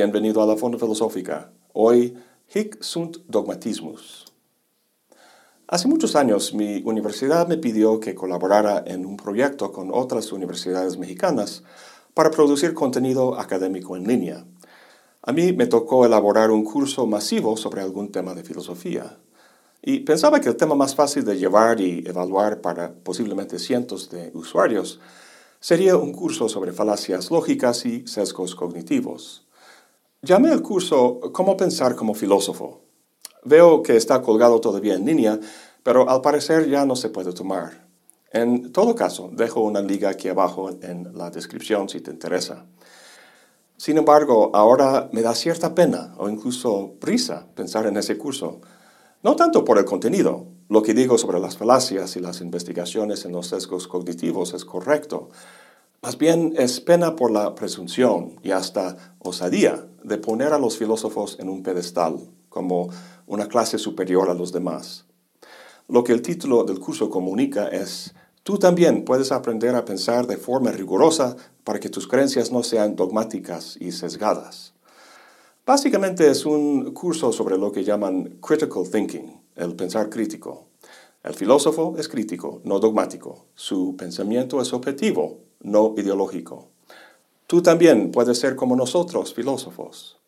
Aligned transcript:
bienvenido 0.00 0.42
a 0.42 0.46
la 0.46 0.56
Fonda 0.56 0.78
Filosófica. 0.78 1.52
Hoy, 1.74 2.16
Hic 2.54 2.78
sunt 2.80 3.18
dogmatismus. 3.28 4.24
Hace 5.68 5.88
muchos 5.88 6.16
años 6.16 6.54
mi 6.54 6.80
universidad 6.86 7.46
me 7.46 7.58
pidió 7.58 8.00
que 8.00 8.14
colaborara 8.14 8.82
en 8.86 9.04
un 9.04 9.18
proyecto 9.18 9.72
con 9.72 9.90
otras 9.92 10.32
universidades 10.32 10.96
mexicanas 10.96 11.64
para 12.14 12.30
producir 12.30 12.72
contenido 12.72 13.38
académico 13.38 13.94
en 13.94 14.08
línea. 14.08 14.46
A 15.20 15.32
mí 15.32 15.52
me 15.52 15.66
tocó 15.66 16.06
elaborar 16.06 16.50
un 16.50 16.64
curso 16.64 17.06
masivo 17.06 17.58
sobre 17.58 17.82
algún 17.82 18.10
tema 18.10 18.32
de 18.32 18.42
filosofía. 18.42 19.18
Y 19.82 20.00
pensaba 20.00 20.40
que 20.40 20.48
el 20.48 20.56
tema 20.56 20.74
más 20.74 20.94
fácil 20.94 21.26
de 21.26 21.36
llevar 21.36 21.78
y 21.78 22.04
evaluar 22.06 22.62
para 22.62 22.94
posiblemente 22.94 23.58
cientos 23.58 24.08
de 24.08 24.30
usuarios 24.32 24.98
sería 25.60 25.98
un 25.98 26.14
curso 26.14 26.48
sobre 26.48 26.72
falacias 26.72 27.30
lógicas 27.30 27.84
y 27.84 28.06
sesgos 28.06 28.54
cognitivos. 28.54 29.44
Llamé 30.22 30.52
el 30.52 30.60
curso 30.60 31.18
Cómo 31.32 31.56
pensar 31.56 31.96
como 31.96 32.12
filósofo. 32.12 32.82
Veo 33.42 33.82
que 33.82 33.96
está 33.96 34.20
colgado 34.20 34.60
todavía 34.60 34.92
en 34.94 35.06
línea, 35.06 35.40
pero 35.82 36.10
al 36.10 36.20
parecer 36.20 36.68
ya 36.68 36.84
no 36.84 36.94
se 36.94 37.08
puede 37.08 37.32
tomar. 37.32 37.88
En 38.30 38.70
todo 38.70 38.94
caso, 38.94 39.30
dejo 39.32 39.62
una 39.62 39.80
liga 39.80 40.10
aquí 40.10 40.28
abajo 40.28 40.72
en 40.82 41.16
la 41.16 41.30
descripción 41.30 41.88
si 41.88 42.02
te 42.02 42.10
interesa. 42.10 42.66
Sin 43.78 43.96
embargo, 43.96 44.50
ahora 44.52 45.08
me 45.10 45.22
da 45.22 45.34
cierta 45.34 45.74
pena 45.74 46.14
o 46.18 46.28
incluso 46.28 46.96
prisa 47.00 47.46
pensar 47.54 47.86
en 47.86 47.96
ese 47.96 48.18
curso. 48.18 48.60
No 49.22 49.36
tanto 49.36 49.64
por 49.64 49.78
el 49.78 49.86
contenido, 49.86 50.48
lo 50.68 50.82
que 50.82 50.92
digo 50.92 51.16
sobre 51.16 51.40
las 51.40 51.56
falacias 51.56 52.14
y 52.16 52.20
las 52.20 52.42
investigaciones 52.42 53.24
en 53.24 53.32
los 53.32 53.46
sesgos 53.46 53.88
cognitivos 53.88 54.52
es 54.52 54.66
correcto. 54.66 55.30
Más 56.02 56.16
bien 56.16 56.54
es 56.56 56.80
pena 56.80 57.14
por 57.14 57.30
la 57.30 57.54
presunción 57.54 58.40
y 58.42 58.52
hasta 58.52 59.16
osadía 59.18 59.86
de 60.02 60.16
poner 60.16 60.54
a 60.54 60.58
los 60.58 60.78
filósofos 60.78 61.36
en 61.38 61.50
un 61.50 61.62
pedestal, 61.62 62.18
como 62.48 62.88
una 63.26 63.48
clase 63.48 63.76
superior 63.76 64.30
a 64.30 64.34
los 64.34 64.50
demás. 64.50 65.04
Lo 65.88 66.02
que 66.02 66.12
el 66.12 66.22
título 66.22 66.64
del 66.64 66.80
curso 66.80 67.10
comunica 67.10 67.68
es, 67.68 68.14
tú 68.44 68.58
también 68.58 69.04
puedes 69.04 69.30
aprender 69.30 69.74
a 69.74 69.84
pensar 69.84 70.26
de 70.26 70.38
forma 70.38 70.72
rigurosa 70.72 71.36
para 71.64 71.78
que 71.80 71.90
tus 71.90 72.08
creencias 72.08 72.50
no 72.50 72.62
sean 72.62 72.96
dogmáticas 72.96 73.76
y 73.78 73.92
sesgadas. 73.92 74.72
Básicamente 75.66 76.30
es 76.30 76.46
un 76.46 76.94
curso 76.94 77.30
sobre 77.30 77.58
lo 77.58 77.72
que 77.72 77.84
llaman 77.84 78.38
critical 78.40 78.88
thinking, 78.90 79.42
el 79.54 79.76
pensar 79.76 80.08
crítico. 80.08 80.68
El 81.22 81.34
filósofo 81.34 81.96
es 81.98 82.08
crítico, 82.08 82.62
no 82.64 82.78
dogmático. 82.78 83.48
Su 83.54 83.94
pensamiento 83.98 84.62
es 84.62 84.72
objetivo, 84.72 85.49
no 85.60 85.94
ideológico. 85.96 86.68
Tú 87.46 87.62
también 87.62 88.10
puedes 88.12 88.38
ser 88.38 88.56
como 88.56 88.76
nosotros, 88.76 89.34
filósofos. 89.34 90.18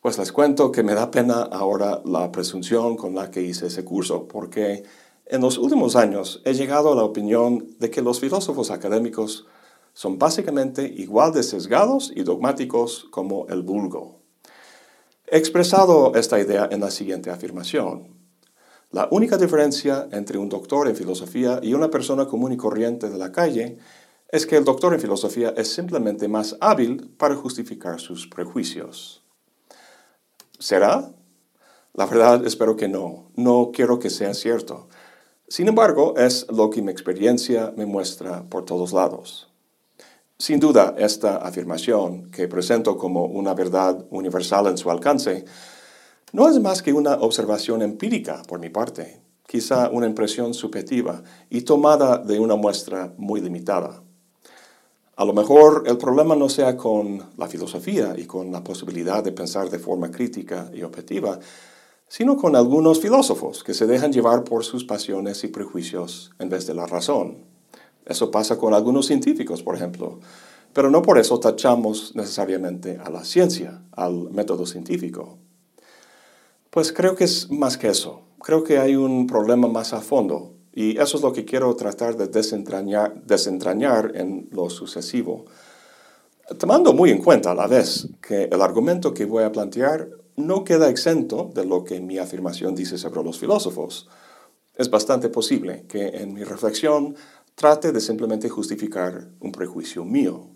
Pues 0.00 0.18
les 0.18 0.30
cuento 0.30 0.70
que 0.70 0.82
me 0.82 0.94
da 0.94 1.10
pena 1.10 1.42
ahora 1.42 2.00
la 2.04 2.30
presunción 2.30 2.96
con 2.96 3.14
la 3.14 3.30
que 3.30 3.42
hice 3.42 3.66
ese 3.66 3.84
curso, 3.84 4.28
porque 4.28 4.84
en 5.26 5.40
los 5.40 5.58
últimos 5.58 5.96
años 5.96 6.42
he 6.44 6.54
llegado 6.54 6.92
a 6.92 6.94
la 6.94 7.02
opinión 7.02 7.66
de 7.80 7.90
que 7.90 8.02
los 8.02 8.20
filósofos 8.20 8.70
académicos 8.70 9.46
son 9.94 10.18
básicamente 10.18 10.86
igual 10.86 11.32
de 11.32 11.42
sesgados 11.42 12.12
y 12.14 12.22
dogmáticos 12.22 13.06
como 13.10 13.46
el 13.48 13.62
vulgo. 13.62 14.20
He 15.28 15.38
expresado 15.38 16.14
esta 16.14 16.38
idea 16.38 16.68
en 16.70 16.80
la 16.80 16.92
siguiente 16.92 17.30
afirmación. 17.30 18.14
La 18.92 19.08
única 19.10 19.36
diferencia 19.36 20.06
entre 20.12 20.38
un 20.38 20.48
doctor 20.48 20.86
en 20.86 20.94
filosofía 20.94 21.58
y 21.60 21.74
una 21.74 21.90
persona 21.90 22.26
común 22.26 22.52
y 22.52 22.56
corriente 22.56 23.10
de 23.10 23.18
la 23.18 23.32
calle 23.32 23.78
es 24.28 24.46
que 24.46 24.56
el 24.56 24.64
doctor 24.64 24.92
en 24.92 25.00
filosofía 25.00 25.54
es 25.56 25.72
simplemente 25.72 26.28
más 26.28 26.56
hábil 26.60 27.10
para 27.16 27.36
justificar 27.36 28.00
sus 28.00 28.26
prejuicios. 28.26 29.22
¿Será? 30.58 31.12
La 31.94 32.06
verdad 32.06 32.44
espero 32.46 32.76
que 32.76 32.88
no. 32.88 33.30
No 33.36 33.70
quiero 33.72 33.98
que 33.98 34.10
sea 34.10 34.34
cierto. 34.34 34.88
Sin 35.48 35.68
embargo, 35.68 36.14
es 36.16 36.46
lo 36.50 36.70
que 36.70 36.82
mi 36.82 36.90
experiencia 36.90 37.72
me 37.76 37.86
muestra 37.86 38.44
por 38.48 38.64
todos 38.64 38.92
lados. 38.92 39.48
Sin 40.38 40.60
duda, 40.60 40.94
esta 40.98 41.36
afirmación, 41.36 42.30
que 42.30 42.48
presento 42.48 42.98
como 42.98 43.24
una 43.24 43.54
verdad 43.54 44.04
universal 44.10 44.66
en 44.66 44.76
su 44.76 44.90
alcance, 44.90 45.44
no 46.32 46.48
es 46.48 46.60
más 46.60 46.82
que 46.82 46.92
una 46.92 47.14
observación 47.14 47.80
empírica 47.80 48.42
por 48.46 48.58
mi 48.58 48.68
parte, 48.68 49.22
quizá 49.46 49.88
una 49.88 50.06
impresión 50.06 50.52
subjetiva 50.52 51.22
y 51.48 51.62
tomada 51.62 52.18
de 52.18 52.38
una 52.38 52.56
muestra 52.56 53.14
muy 53.16 53.40
limitada. 53.40 54.02
A 55.16 55.24
lo 55.24 55.32
mejor 55.32 55.84
el 55.86 55.96
problema 55.96 56.36
no 56.36 56.50
sea 56.50 56.76
con 56.76 57.30
la 57.38 57.48
filosofía 57.48 58.14
y 58.18 58.26
con 58.26 58.52
la 58.52 58.62
posibilidad 58.62 59.24
de 59.24 59.32
pensar 59.32 59.70
de 59.70 59.78
forma 59.78 60.10
crítica 60.10 60.70
y 60.74 60.82
objetiva, 60.82 61.38
sino 62.06 62.36
con 62.36 62.54
algunos 62.54 63.00
filósofos 63.00 63.64
que 63.64 63.72
se 63.72 63.86
dejan 63.86 64.12
llevar 64.12 64.44
por 64.44 64.62
sus 64.62 64.84
pasiones 64.84 65.42
y 65.42 65.48
prejuicios 65.48 66.32
en 66.38 66.50
vez 66.50 66.66
de 66.66 66.74
la 66.74 66.84
razón. 66.86 67.38
Eso 68.04 68.30
pasa 68.30 68.58
con 68.58 68.74
algunos 68.74 69.06
científicos, 69.06 69.62
por 69.62 69.74
ejemplo. 69.74 70.20
Pero 70.74 70.90
no 70.90 71.00
por 71.00 71.18
eso 71.18 71.40
tachamos 71.40 72.14
necesariamente 72.14 73.00
a 73.02 73.08
la 73.08 73.24
ciencia, 73.24 73.82
al 73.92 74.30
método 74.32 74.66
científico. 74.66 75.38
Pues 76.68 76.92
creo 76.92 77.16
que 77.16 77.24
es 77.24 77.50
más 77.50 77.78
que 77.78 77.88
eso. 77.88 78.20
Creo 78.42 78.64
que 78.64 78.76
hay 78.76 78.96
un 78.96 79.26
problema 79.26 79.66
más 79.66 79.94
a 79.94 80.02
fondo 80.02 80.55
y 80.76 80.98
eso 80.98 81.16
es 81.16 81.22
lo 81.22 81.32
que 81.32 81.46
quiero 81.46 81.74
tratar 81.74 82.18
de 82.18 82.26
desentrañar, 82.28 84.12
en 84.14 84.46
lo 84.52 84.68
sucesivo. 84.68 85.46
Tomando 86.58 86.92
muy 86.92 87.10
en 87.10 87.22
cuenta 87.22 87.52
a 87.52 87.54
la 87.54 87.66
vez 87.66 88.06
que 88.20 88.44
el 88.44 88.60
argumento 88.60 89.14
que 89.14 89.24
voy 89.24 89.44
a 89.44 89.50
plantear 89.50 90.10
no 90.36 90.64
queda 90.64 90.90
exento 90.90 91.50
de 91.54 91.64
lo 91.64 91.82
que 91.82 92.02
mi 92.02 92.18
afirmación 92.18 92.74
dice 92.74 92.98
sobre 92.98 93.24
los 93.24 93.38
filósofos. 93.38 94.10
Es 94.74 94.90
bastante 94.90 95.30
posible 95.30 95.86
que 95.88 96.08
en 96.08 96.34
mi 96.34 96.44
reflexión 96.44 97.16
trate 97.54 97.90
de 97.90 98.00
simplemente 98.02 98.50
justificar 98.50 99.28
un 99.40 99.52
prejuicio 99.52 100.04
mío. 100.04 100.50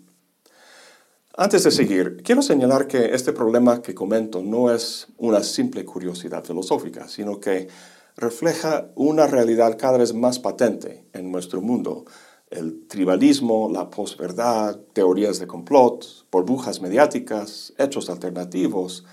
Antes 1.35 1.63
de 1.63 1.71
seguir, 1.71 2.21
quiero 2.23 2.43
señalar 2.43 2.85
que 2.85 3.15
este 3.15 3.33
problema 3.33 3.81
que 3.81 3.95
comento 3.95 4.43
no 4.43 4.71
es 4.71 5.07
una 5.17 5.41
simple 5.41 5.83
curiosidad 5.83 6.43
filosófica, 6.43 7.07
sino 7.07 7.39
que 7.39 7.69
refleja 8.15 8.89
una 8.95 9.27
realidad 9.27 9.77
cada 9.77 9.97
vez 9.97 10.13
más 10.13 10.39
patente 10.39 11.05
en 11.13 11.31
nuestro 11.31 11.61
mundo. 11.61 12.05
El 12.49 12.87
tribalismo, 12.87 13.69
la 13.71 13.89
posverdad, 13.89 14.79
teorías 14.93 15.39
de 15.39 15.47
complot, 15.47 16.05
burbujas 16.31 16.81
mediáticas, 16.81 17.73
hechos 17.77 18.09
alternativos, 18.09 19.05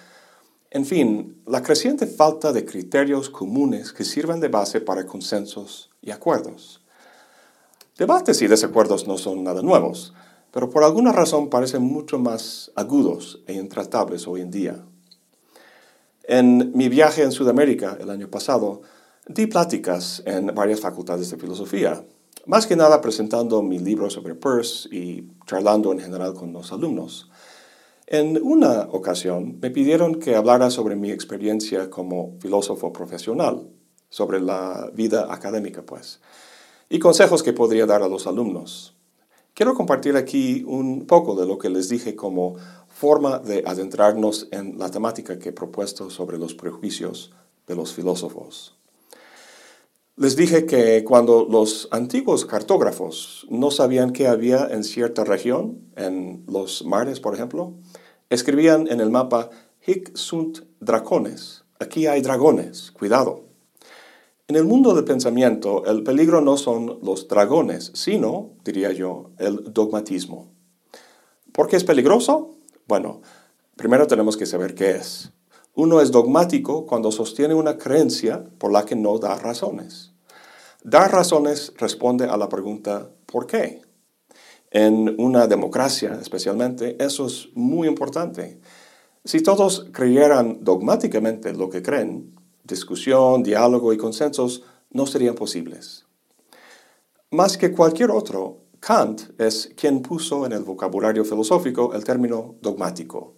en 0.71 0.85
fin, 0.85 1.41
la 1.47 1.63
creciente 1.63 2.07
falta 2.07 2.53
de 2.53 2.67
criterios 2.67 3.31
comunes 3.31 3.91
que 3.91 4.05
sirvan 4.05 4.39
de 4.41 4.49
base 4.49 4.83
para 4.83 5.07
consensos 5.07 5.89
y 6.03 6.11
acuerdos. 6.11 6.83
Debates 7.97 8.43
y 8.43 8.49
desacuerdos 8.49 9.09
no 9.09 9.17
son 9.17 9.43
nada 9.43 9.63
nuevos, 9.63 10.13
pero 10.53 10.69
por 10.69 10.85
alguna 10.85 11.11
razón 11.11 11.49
parecen 11.49 11.83
mucho 11.83 12.19
más 12.19 12.71
agudos 12.75 13.43
e 13.47 13.55
intratables 13.55 14.29
hoy 14.29 14.43
en 14.43 14.51
día. 14.51 14.85
En 16.29 16.73
mi 16.77 16.91
viaje 16.91 17.23
en 17.23 17.33
Sudamérica 17.33 17.97
el 17.99 18.11
año 18.11 18.29
pasado, 18.29 18.83
di 19.27 19.47
pláticas 19.47 20.23
en 20.27 20.55
varias 20.55 20.79
facultades 20.79 21.31
de 21.31 21.39
filosofía, 21.39 22.05
más 22.45 22.67
que 22.67 22.77
nada 22.77 23.01
presentando 23.01 23.63
mi 23.63 23.79
libro 23.79 24.11
sobre 24.11 24.35
Peirce 24.35 24.95
y 24.95 25.27
charlando 25.47 25.91
en 25.91 26.01
general 26.01 26.35
con 26.35 26.53
los 26.53 26.71
alumnos. 26.71 27.31
En 28.07 28.39
una 28.43 28.89
ocasión 28.93 29.59
me 29.59 29.71
pidieron 29.71 30.17
que 30.17 30.37
hablara 30.37 30.69
sobre 30.69 30.97
mi 30.97 31.11
experiencia 31.11 31.89
como 31.89 32.37
filósofo 32.41 32.93
profesional, 32.93 33.67
sobre 34.11 34.39
la 34.39 34.91
vida 34.93 35.33
académica, 35.33 35.81
pues 35.81 36.21
y 36.91 36.99
consejos 36.99 37.43
que 37.43 37.55
podría 37.55 37.87
dar 37.87 38.03
a 38.03 38.09
los 38.09 38.27
alumnos. 38.27 38.95
Quiero 39.55 39.73
compartir 39.73 40.15
aquí 40.17 40.63
un 40.67 41.07
poco 41.07 41.35
de 41.35 41.47
lo 41.47 41.57
que 41.57 41.71
les 41.71 41.89
dije 41.89 42.15
como 42.15 42.57
forma 42.99 43.39
de 43.39 43.63
adentrarnos 43.65 44.49
en 44.51 44.77
la 44.77 44.91
temática 44.91 45.39
que 45.39 45.51
he 45.51 45.53
propuesto 45.53 46.11
sobre 46.11 46.37
los 46.37 46.55
prejuicios 46.55 47.31
de 47.69 47.77
los 47.77 47.93
filósofos. 47.93 48.75
Les 50.17 50.35
dije 50.35 50.67
que 50.67 51.05
cuando 51.05 51.47
los 51.49 51.87
antiguos 51.93 52.45
cartógrafos 52.45 53.47
no 53.51 53.71
sabían 53.71 54.13
qué 54.13 54.27
había 54.27 54.67
en 54.67 54.83
cierta 54.83 55.23
región, 55.23 55.79
en 55.95 56.43
los 56.49 56.85
mares 56.85 57.21
por 57.21 57.35
ejemplo, 57.35 57.75
escribían 58.31 58.89
en 58.89 58.99
el 58.99 59.11
mapa 59.11 59.51
Hic 59.87 60.17
sunt 60.17 60.65
dracones, 60.81 61.63
aquí 61.79 62.09
hay 62.09 62.21
dragones, 62.21 62.91
cuidado. 62.91 63.45
En 64.49 64.57
el 64.57 64.65
mundo 64.65 64.93
del 64.93 65.05
pensamiento, 65.05 65.85
el 65.87 66.03
peligro 66.03 66.41
no 66.41 66.57
son 66.57 66.99
los 67.01 67.29
dragones, 67.29 67.93
sino, 67.95 68.51
diría 68.65 68.91
yo, 68.91 69.31
el 69.39 69.73
dogmatismo. 69.73 70.49
¿Por 71.53 71.69
qué 71.69 71.77
es 71.77 71.85
peligroso? 71.85 72.58
Bueno, 72.89 73.21
primero 73.77 74.07
tenemos 74.07 74.39
que 74.39 74.47
saber 74.47 74.75
qué 74.75 74.93
es. 74.93 75.31
Uno 75.75 76.01
es 76.01 76.11
dogmático 76.11 76.87
cuando 76.87 77.13
sostiene 77.13 77.53
una 77.53 77.77
creencia 77.77 78.47
por 78.57 78.73
la 78.73 78.87
que 78.87 78.97
no 78.97 79.19
da 79.19 79.37
razones. 79.37 80.15
Dar 80.83 81.13
razones 81.13 81.75
responde 81.77 82.25
a 82.25 82.39
la 82.39 82.49
pregunta 82.49 83.11
¿por 83.27 83.47
qué? 83.47 83.83
En 84.71 85.21
una 85.21 85.47
democracia 85.47 86.19
especialmente, 86.19 86.97
eso 86.99 87.27
es 87.27 87.51
muy 87.55 87.87
importante. 87.87 88.59
Si 89.23 89.43
todos 89.43 89.87
creyeran 89.93 90.61
dogmáticamente 90.63 91.53
lo 91.53 91.69
que 91.69 91.83
creen, 91.83 92.35
discusión, 92.65 93.43
diálogo 93.43 93.93
y 93.93 93.99
consensos 93.99 94.63
no 94.91 95.07
serían 95.07 95.35
posibles. 95.35 96.07
Más 97.31 97.59
que 97.59 97.71
cualquier 97.71 98.11
otro, 98.11 98.63
Kant 98.81 99.23
es 99.39 99.71
quien 99.77 100.03
puso 100.03 100.47
en 100.47 100.53
el 100.53 100.63
vocabulario 100.63 101.25
filosófico 101.25 101.95
el 101.95 102.05
término 102.05 102.57
dogmático. 102.63 103.35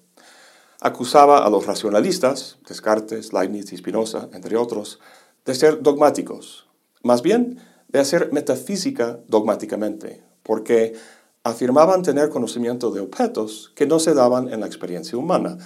Acusaba 0.81 1.45
a 1.45 1.51
los 1.51 1.67
racionalistas, 1.67 2.59
Descartes, 2.69 3.33
Leibniz 3.33 3.73
y 3.73 3.77
Spinoza, 3.77 4.29
entre 4.33 4.57
otros, 4.57 5.01
de 5.45 5.55
ser 5.55 5.83
dogmáticos, 5.83 6.69
más 7.03 7.23
bien 7.23 7.59
de 7.89 7.99
hacer 7.99 8.33
metafísica 8.33 9.21
dogmáticamente, 9.29 10.23
porque 10.43 10.95
afirmaban 11.43 12.03
tener 12.03 12.29
conocimiento 12.29 12.91
de 12.91 13.01
objetos 13.01 13.73
que 13.75 13.87
no 13.87 13.99
se 13.99 14.15
daban 14.15 14.53
en 14.53 14.61
la 14.61 14.67
experiencia 14.67 15.19
humana. 15.19 15.59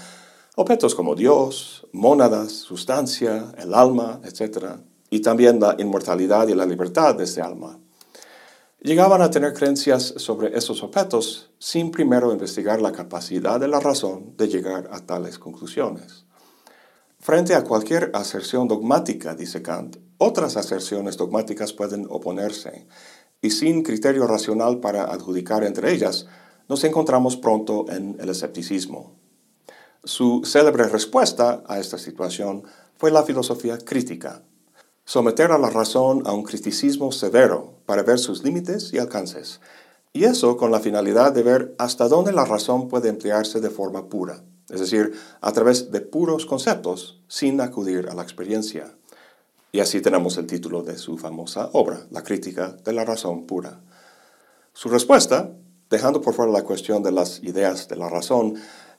Objetos 0.56 0.94
como 0.94 1.14
Dios, 1.14 1.86
mónadas, 1.92 2.52
sustancia, 2.52 3.52
el 3.58 3.74
alma, 3.74 4.20
etc. 4.24 4.78
Y 5.10 5.20
también 5.20 5.60
la 5.60 5.74
inmortalidad 5.78 6.48
y 6.48 6.54
la 6.54 6.66
libertad 6.66 7.16
de 7.16 7.24
ese 7.24 7.42
alma. 7.42 7.78
Llegaban 8.84 9.22
a 9.22 9.30
tener 9.30 9.54
creencias 9.54 10.12
sobre 10.18 10.58
esos 10.58 10.82
objetos 10.82 11.50
sin 11.58 11.90
primero 11.90 12.30
investigar 12.32 12.82
la 12.82 12.92
capacidad 12.92 13.58
de 13.58 13.66
la 13.66 13.80
razón 13.80 14.36
de 14.36 14.46
llegar 14.46 14.90
a 14.92 15.00
tales 15.00 15.38
conclusiones. 15.38 16.26
Frente 17.18 17.54
a 17.54 17.64
cualquier 17.64 18.10
aserción 18.12 18.68
dogmática, 18.68 19.34
dice 19.34 19.62
Kant, 19.62 19.96
otras 20.18 20.58
aserciones 20.58 21.16
dogmáticas 21.16 21.72
pueden 21.72 22.06
oponerse, 22.10 22.86
y 23.40 23.52
sin 23.52 23.82
criterio 23.82 24.26
racional 24.26 24.80
para 24.80 25.04
adjudicar 25.04 25.64
entre 25.64 25.90
ellas, 25.90 26.26
nos 26.68 26.84
encontramos 26.84 27.38
pronto 27.38 27.86
en 27.88 28.18
el 28.20 28.28
escepticismo. 28.28 29.14
Su 30.04 30.42
célebre 30.44 30.88
respuesta 30.88 31.64
a 31.68 31.78
esta 31.78 31.96
situación 31.96 32.64
fue 32.98 33.10
la 33.10 33.22
filosofía 33.22 33.78
crítica, 33.78 34.42
someter 35.06 35.52
a 35.52 35.58
la 35.58 35.70
razón 35.70 36.22
a 36.26 36.32
un 36.32 36.42
criticismo 36.42 37.12
severo 37.12 37.73
para 37.86 38.02
ver 38.02 38.18
sus 38.18 38.42
límites 38.42 38.92
y 38.92 38.98
alcances, 38.98 39.60
y 40.16 40.24
eso 40.24 40.56
con 40.56 40.70
la 40.70 40.78
finalidad 40.78 41.32
de 41.32 41.42
ver 41.42 41.74
hasta 41.76 42.08
dónde 42.08 42.30
la 42.30 42.44
razón 42.44 42.88
puede 42.88 43.08
emplearse 43.08 43.60
de 43.60 43.68
forma 43.68 44.08
pura, 44.08 44.44
es 44.70 44.78
decir, 44.78 45.12
a 45.40 45.52
través 45.52 45.90
de 45.90 46.00
puros 46.00 46.46
conceptos, 46.46 47.20
sin 47.26 47.60
acudir 47.60 48.08
a 48.08 48.14
la 48.14 48.22
experiencia. 48.22 48.94
Y 49.72 49.80
así 49.80 50.00
tenemos 50.00 50.36
el 50.36 50.46
título 50.46 50.84
de 50.84 50.98
su 50.98 51.18
famosa 51.18 51.68
obra, 51.72 52.06
La 52.10 52.22
crítica 52.22 52.76
de 52.84 52.92
la 52.92 53.04
razón 53.04 53.44
pura. 53.44 53.80
Su 54.72 54.88
respuesta, 54.88 55.50
dejando 55.90 56.20
por 56.20 56.32
fuera 56.32 56.52
la 56.52 56.62
cuestión 56.62 57.02
de 57.02 57.10
las 57.10 57.42
ideas 57.42 57.88
de 57.88 57.96
la 57.96 58.08
razón, 58.08 58.54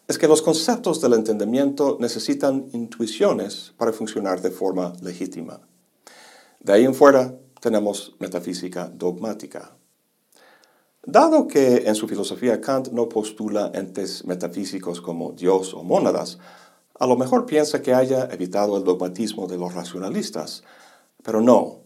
es 0.09 0.17
que 0.17 0.27
los 0.27 0.41
conceptos 0.41 0.99
del 0.99 1.13
entendimiento 1.13 1.97
necesitan 1.99 2.67
intuiciones 2.73 3.73
para 3.77 3.93
funcionar 3.93 4.41
de 4.41 4.51
forma 4.51 4.91
legítima. 5.01 5.61
De 6.59 6.73
ahí 6.73 6.83
en 6.83 6.93
fuera 6.93 7.33
tenemos 7.65 8.15
metafísica 8.19 8.91
dogmática. 8.93 9.75
Dado 11.03 11.47
que 11.47 11.77
en 11.87 11.95
su 11.95 12.07
filosofía 12.07 12.61
Kant 12.61 12.89
no 12.89 13.09
postula 13.09 13.71
entes 13.73 14.23
metafísicos 14.23 15.01
como 15.01 15.31
Dios 15.31 15.73
o 15.73 15.81
mónadas, 15.81 16.37
a 16.99 17.07
lo 17.07 17.15
mejor 17.17 17.47
piensa 17.47 17.81
que 17.81 17.95
haya 17.95 18.29
evitado 18.31 18.77
el 18.77 18.83
dogmatismo 18.83 19.47
de 19.47 19.57
los 19.57 19.73
racionalistas, 19.73 20.63
pero 21.23 21.41
no. 21.41 21.79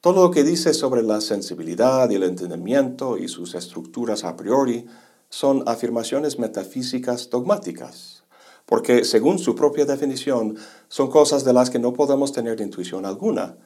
Todo 0.00 0.24
lo 0.24 0.30
que 0.32 0.42
dice 0.42 0.74
sobre 0.74 1.04
la 1.04 1.20
sensibilidad 1.20 2.10
y 2.10 2.16
el 2.16 2.24
entendimiento 2.24 3.16
y 3.16 3.28
sus 3.28 3.54
estructuras 3.54 4.24
a 4.24 4.34
priori 4.36 4.86
son 5.28 5.62
afirmaciones 5.66 6.40
metafísicas 6.40 7.30
dogmáticas, 7.30 8.24
porque 8.66 9.04
según 9.04 9.38
su 9.38 9.54
propia 9.54 9.84
definición 9.84 10.56
son 10.88 11.08
cosas 11.08 11.44
de 11.44 11.52
las 11.52 11.70
que 11.70 11.78
no 11.78 11.92
podemos 11.92 12.32
tener 12.32 12.60
intuición 12.60 13.06
alguna. 13.06 13.56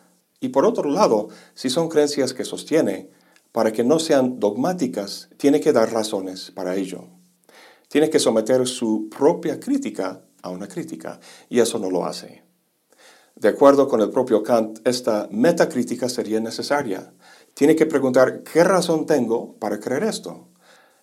Y 0.45 0.51
por 0.51 0.67
otro 0.67 0.91
lado, 0.91 1.29
si 1.55 1.71
son 1.71 1.89
creencias 1.89 2.35
que 2.35 2.45
sostiene, 2.45 3.09
para 3.51 3.73
que 3.73 3.83
no 3.83 3.99
sean 3.99 4.41
dogmáticas, 4.41 5.31
tiene 5.39 5.59
que 5.59 5.73
dar 5.73 5.91
razones 5.91 6.51
para 6.51 6.77
ello. 6.77 7.05
Tiene 7.89 8.11
que 8.11 8.19
someter 8.19 8.69
su 8.69 9.09
propia 9.09 9.59
crítica 9.59 10.21
a 10.43 10.51
una 10.51 10.69
crítica, 10.69 11.19
y 11.49 11.61
eso 11.61 11.79
no 11.79 11.91
lo 11.91 12.05
hace. 12.05 12.43
De 13.37 13.49
acuerdo 13.49 13.89
con 13.89 14.03
el 14.03 14.11
propio 14.11 14.43
Kant, 14.43 14.87
esta 14.87 15.29
metacrítica 15.31 16.11
sería 16.11 16.41
necesaria. 16.41 17.15
Tiene 17.55 17.75
que 17.75 17.87
preguntar 17.87 18.43
qué 18.43 18.65
razón 18.65 19.07
tengo 19.07 19.55
para 19.55 19.81
creer 19.81 20.03
esto. 20.03 20.49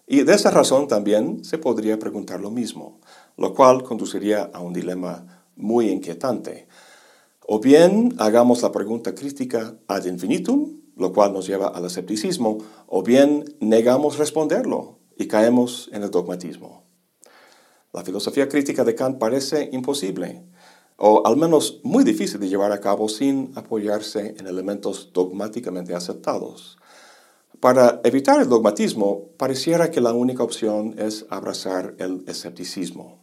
Y 0.06 0.22
de 0.22 0.36
esa 0.36 0.52
razón 0.52 0.88
también 0.88 1.44
se 1.44 1.58
podría 1.58 1.98
preguntar 1.98 2.42
lo 2.42 2.52
mismo, 2.52 3.00
lo 3.38 3.56
cual 3.56 3.82
conduciría 3.82 4.52
a 4.54 4.60
un 4.60 4.74
dilema 4.74 5.46
muy 5.56 5.90
inquietante. 5.90 6.68
O 7.54 7.60
bien 7.60 8.16
hagamos 8.18 8.62
la 8.62 8.72
pregunta 8.72 9.14
crítica 9.14 9.76
ad 9.86 10.06
infinitum, 10.06 10.80
lo 10.96 11.12
cual 11.12 11.34
nos 11.34 11.48
lleva 11.48 11.68
al 11.68 11.84
escepticismo, 11.84 12.60
o 12.88 13.04
bien 13.04 13.44
negamos 13.60 14.18
responderlo 14.18 15.00
y 15.18 15.28
caemos 15.28 15.90
en 15.92 16.04
el 16.04 16.12
dogmatismo. 16.12 16.86
La 17.92 18.06
filosofía 18.06 18.48
crítica 18.48 18.86
de 18.86 18.96
Kant 18.96 19.18
parece 19.18 19.70
imposible, 19.74 20.46
o 20.96 21.28
al 21.28 21.36
menos 21.36 21.82
muy 21.84 22.06
difícil 22.06 22.40
de 22.40 22.48
llevar 22.48 22.72
a 22.72 22.80
cabo 22.80 23.10
sin 23.10 23.52
apoyarse 23.56 24.34
en 24.40 24.48
elementos 24.48 25.12
dogmáticamente 25.12 25.94
aceptados. 25.94 26.78
Para 27.60 28.00
evitar 28.06 28.40
el 28.40 28.48
dogmatismo, 28.48 29.28
pareciera 29.36 29.92
que 29.92 30.00
la 30.00 30.14
única 30.14 30.42
opción 30.42 30.96
es 30.98 31.26
abrazar 31.30 31.96
el 31.98 32.24
escepticismo. 32.28 33.21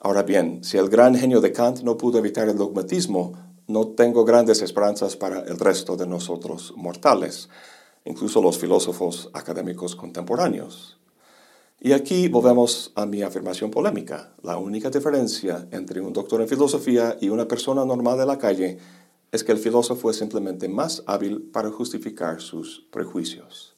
Ahora 0.00 0.22
bien, 0.22 0.62
si 0.62 0.76
el 0.76 0.88
gran 0.88 1.16
genio 1.16 1.40
de 1.40 1.52
Kant 1.52 1.80
no 1.80 1.96
pudo 1.96 2.18
evitar 2.18 2.48
el 2.48 2.56
dogmatismo, 2.56 3.32
no 3.66 3.88
tengo 3.88 4.24
grandes 4.24 4.62
esperanzas 4.62 5.16
para 5.16 5.40
el 5.40 5.58
resto 5.58 5.96
de 5.96 6.06
nosotros 6.06 6.72
mortales, 6.76 7.48
incluso 8.04 8.40
los 8.40 8.58
filósofos 8.58 9.28
académicos 9.32 9.96
contemporáneos. 9.96 10.98
Y 11.80 11.92
aquí 11.92 12.28
volvemos 12.28 12.92
a 12.94 13.06
mi 13.06 13.22
afirmación 13.22 13.72
polémica. 13.72 14.34
La 14.42 14.56
única 14.56 14.88
diferencia 14.88 15.66
entre 15.72 16.00
un 16.00 16.12
doctor 16.12 16.40
en 16.40 16.48
filosofía 16.48 17.16
y 17.20 17.28
una 17.28 17.48
persona 17.48 17.84
normal 17.84 18.18
de 18.18 18.26
la 18.26 18.38
calle 18.38 18.78
es 19.32 19.42
que 19.42 19.52
el 19.52 19.58
filósofo 19.58 20.10
es 20.10 20.16
simplemente 20.16 20.68
más 20.68 21.02
hábil 21.06 21.42
para 21.52 21.70
justificar 21.70 22.40
sus 22.40 22.86
prejuicios. 22.90 23.77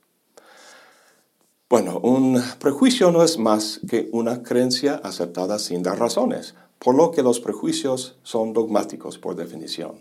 Bueno, 1.70 2.00
un 2.00 2.42
prejuicio 2.58 3.12
no 3.12 3.22
es 3.22 3.38
más 3.38 3.78
que 3.88 4.08
una 4.10 4.42
creencia 4.42 5.00
aceptada 5.04 5.60
sin 5.60 5.84
dar 5.84 6.00
razones, 6.00 6.56
por 6.80 6.96
lo 6.96 7.12
que 7.12 7.22
los 7.22 7.38
prejuicios 7.38 8.18
son 8.24 8.52
dogmáticos 8.52 9.18
por 9.18 9.36
definición. 9.36 10.00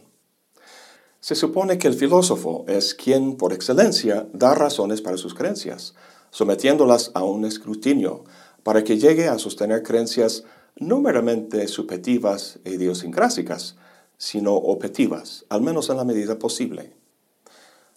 Se 1.20 1.36
supone 1.36 1.78
que 1.78 1.88
el 1.88 1.94
filósofo 1.94 2.66
es 2.68 2.96
quien 2.96 3.36
por 3.36 3.54
excelencia 3.54 4.28
da 4.34 4.56
razones 4.56 5.04
para 5.04 5.18
sus 5.18 5.36
creencias, 5.36 5.94
sometiéndolas 6.32 7.12
a 7.14 7.24
un 7.24 7.46
escrutinio 7.46 8.24
para 8.64 8.84
que 8.84 8.98
llegue 8.98 9.28
a 9.28 9.38
sostener 9.38 9.84
creencias 9.84 10.46
no 10.76 11.00
meramente 11.00 11.68
subjetivas 11.68 12.58
e 12.66 12.72
idiosincrásicas, 12.72 13.76
sino 14.18 14.56
objetivas, 14.56 15.46
al 15.50 15.62
menos 15.62 15.92
en 15.92 15.98
la 15.98 16.04
medida 16.04 16.40
posible. 16.40 16.96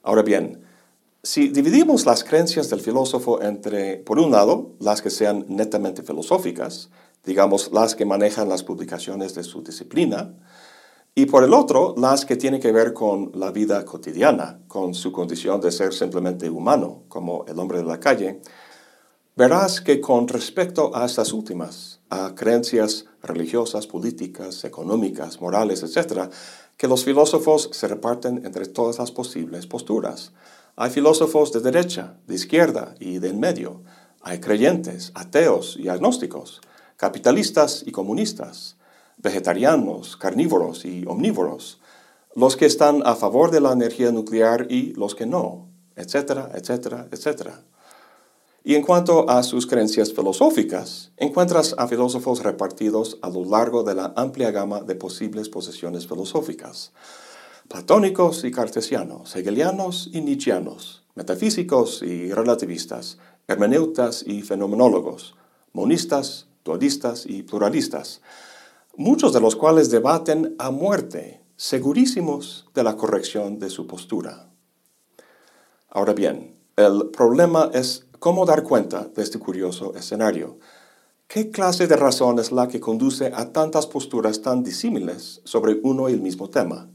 Ahora 0.03 0.21
bien, 0.21 0.62
si 1.25 1.49
dividimos 1.49 2.05
las 2.05 2.25
creencias 2.25 2.69
del 2.69 2.81
filósofo 2.81 3.41
entre, 3.43 3.99
por 3.99 4.19
un 4.19 4.33
lado, 4.33 4.73
las 4.81 5.03
que 5.03 5.11
sean 5.11 5.45
netamente 5.49 6.03
filosóficas, 6.03 6.91
digamos 7.25 7.71
las 7.73 7.95
que 7.95 8.05
manejan 8.05 8.49
las 8.49 8.65
publicaciones 8.65 9.35
de 9.35 9.45
su 9.45 9.63
disciplina, 9.63 10.35
y 11.15 11.27
por 11.27 11.45
el 11.45 11.55
otro, 11.55 11.95
las 11.97 12.25
que 12.25 12.37
tienen 12.37 12.61
que 12.61 12.73
ver 12.73 12.93
con 12.93 13.31
la 13.35 13.53
vida 13.53 13.85
cotidiana, 13.85 14.61
con 14.67 14.95
su 14.95 15.13
condición 15.13 15.61
de 15.61 15.71
ser 15.71 15.93
simplemente 15.93 16.51
humano, 16.51 17.05
como 17.07 17.45
el 17.47 17.59
hombre 17.59 17.79
de 17.79 17.85
la 17.85 18.01
calle, 18.01 18.41
verás 19.37 19.81
que 19.81 20.01
con 20.01 20.27
respecto 20.27 20.91
a 20.97 21.05
estas 21.05 21.33
últimas, 21.33 22.01
a 22.11 22.35
creencias 22.35 23.05
religiosas, 23.23 23.87
políticas, 23.87 24.65
económicas, 24.65 25.41
morales, 25.41 25.85
etc., 25.85 26.31
que 26.77 26.89
los 26.89 27.05
filósofos 27.05 27.71
se 27.73 27.87
reparten 27.87 28.45
entre 28.45 28.67
todas 28.67 28.99
las 28.99 29.13
posibles 29.13 29.67
posturas. 29.69 30.33
Hay 30.77 30.91
filósofos 30.91 31.53
de 31.53 31.61
derecha, 31.61 32.17
de 32.27 32.35
izquierda 32.35 32.95
y 32.99 33.19
de 33.19 33.29
en 33.29 33.41
medio. 33.41 33.83
Hay 34.23 34.41
creyentes, 34.41 35.13
ateos 35.15 35.77
y 35.79 35.89
agnósticos, 35.89 36.61
capitalistas 36.97 37.83
y 37.87 37.93
comunistas 37.93 38.77
vegetarianos, 39.23 40.17
carnívoros 40.17 40.85
y 40.85 41.05
omnívoros, 41.07 41.81
los 42.35 42.57
que 42.57 42.67
están 42.67 43.03
a 43.07 43.15
favor 43.15 43.51
de 43.51 43.61
la 43.61 43.73
energía 43.73 44.11
nuclear 44.11 44.67
y 44.71 44.95
los 44.95 45.15
que 45.15 45.27
no, 45.27 45.69
etcétera, 45.97 46.51
etcétera, 46.55 47.09
etcétera. 47.11 47.63
Y 48.65 48.75
en 48.75 48.83
cuanto 48.83 49.29
a 49.29 49.43
sus 49.43 49.67
creencias 49.67 50.13
filosóficas, 50.13 51.11
encuentras 51.17 51.75
a 51.79 51.89
filósofos 51.89 52.43
repartidos 52.43 53.19
a 53.21 53.29
lo 53.29 53.45
largo 53.45 53.83
de 53.83 53.95
la 53.95 54.13
amplia 54.17 54.51
gama 54.51 54.81
de 54.81 54.95
posibles 54.95 55.49
posiciones 55.49 56.07
filosóficas. 56.07 56.93
Platónicos 57.73 58.45
y 58.45 58.51
cartesianos, 58.51 59.35
hegelianos 59.35 60.11
y 60.13 60.21
nietzscheanos, 60.21 61.05
metafísicos 61.15 62.03
y 62.03 62.31
relativistas, 62.31 63.17
hermeneutas 63.49 64.23
y 64.27 64.43
fenomenólogos, 64.43 65.37
monistas 65.73 66.49
dualistas 66.67 67.25
y 67.25 67.45
pluralistas, 67.45 68.21
muchos 68.95 69.33
de 69.33 69.41
los 69.41 69.57
cuales 69.57 69.91
debaten 69.91 70.55
a 70.59 70.71
muerte, 70.71 71.41
segurísimos 71.57 72.67
de 72.75 72.85
la 72.85 72.95
corrección 72.95 73.59
de 73.59 73.71
su 73.71 73.87
postura. 73.87 74.51
Ahora 75.89 76.13
bien, 76.13 76.61
el 76.77 77.09
problema 77.09 77.71
es 77.73 78.05
cómo 78.19 78.45
dar 78.45 78.65
cuenta 78.65 79.05
de 79.05 79.23
este 79.23 79.39
curioso 79.39 79.95
escenario. 79.95 80.59
¿Qué 81.27 81.51
clase 81.51 81.87
de 81.87 81.97
razón 81.97 82.39
es 82.39 82.53
la 82.53 82.69
que 82.69 82.81
conduce 82.81 83.33
a 83.35 83.51
tantas 83.51 83.87
posturas 83.87 84.43
tan 84.43 84.63
disímiles 84.63 85.41
sobre 85.45 85.81
uno 85.83 86.11
y 86.11 86.13
el 86.13 86.21
mismo 86.21 86.51
tema? 86.51 86.91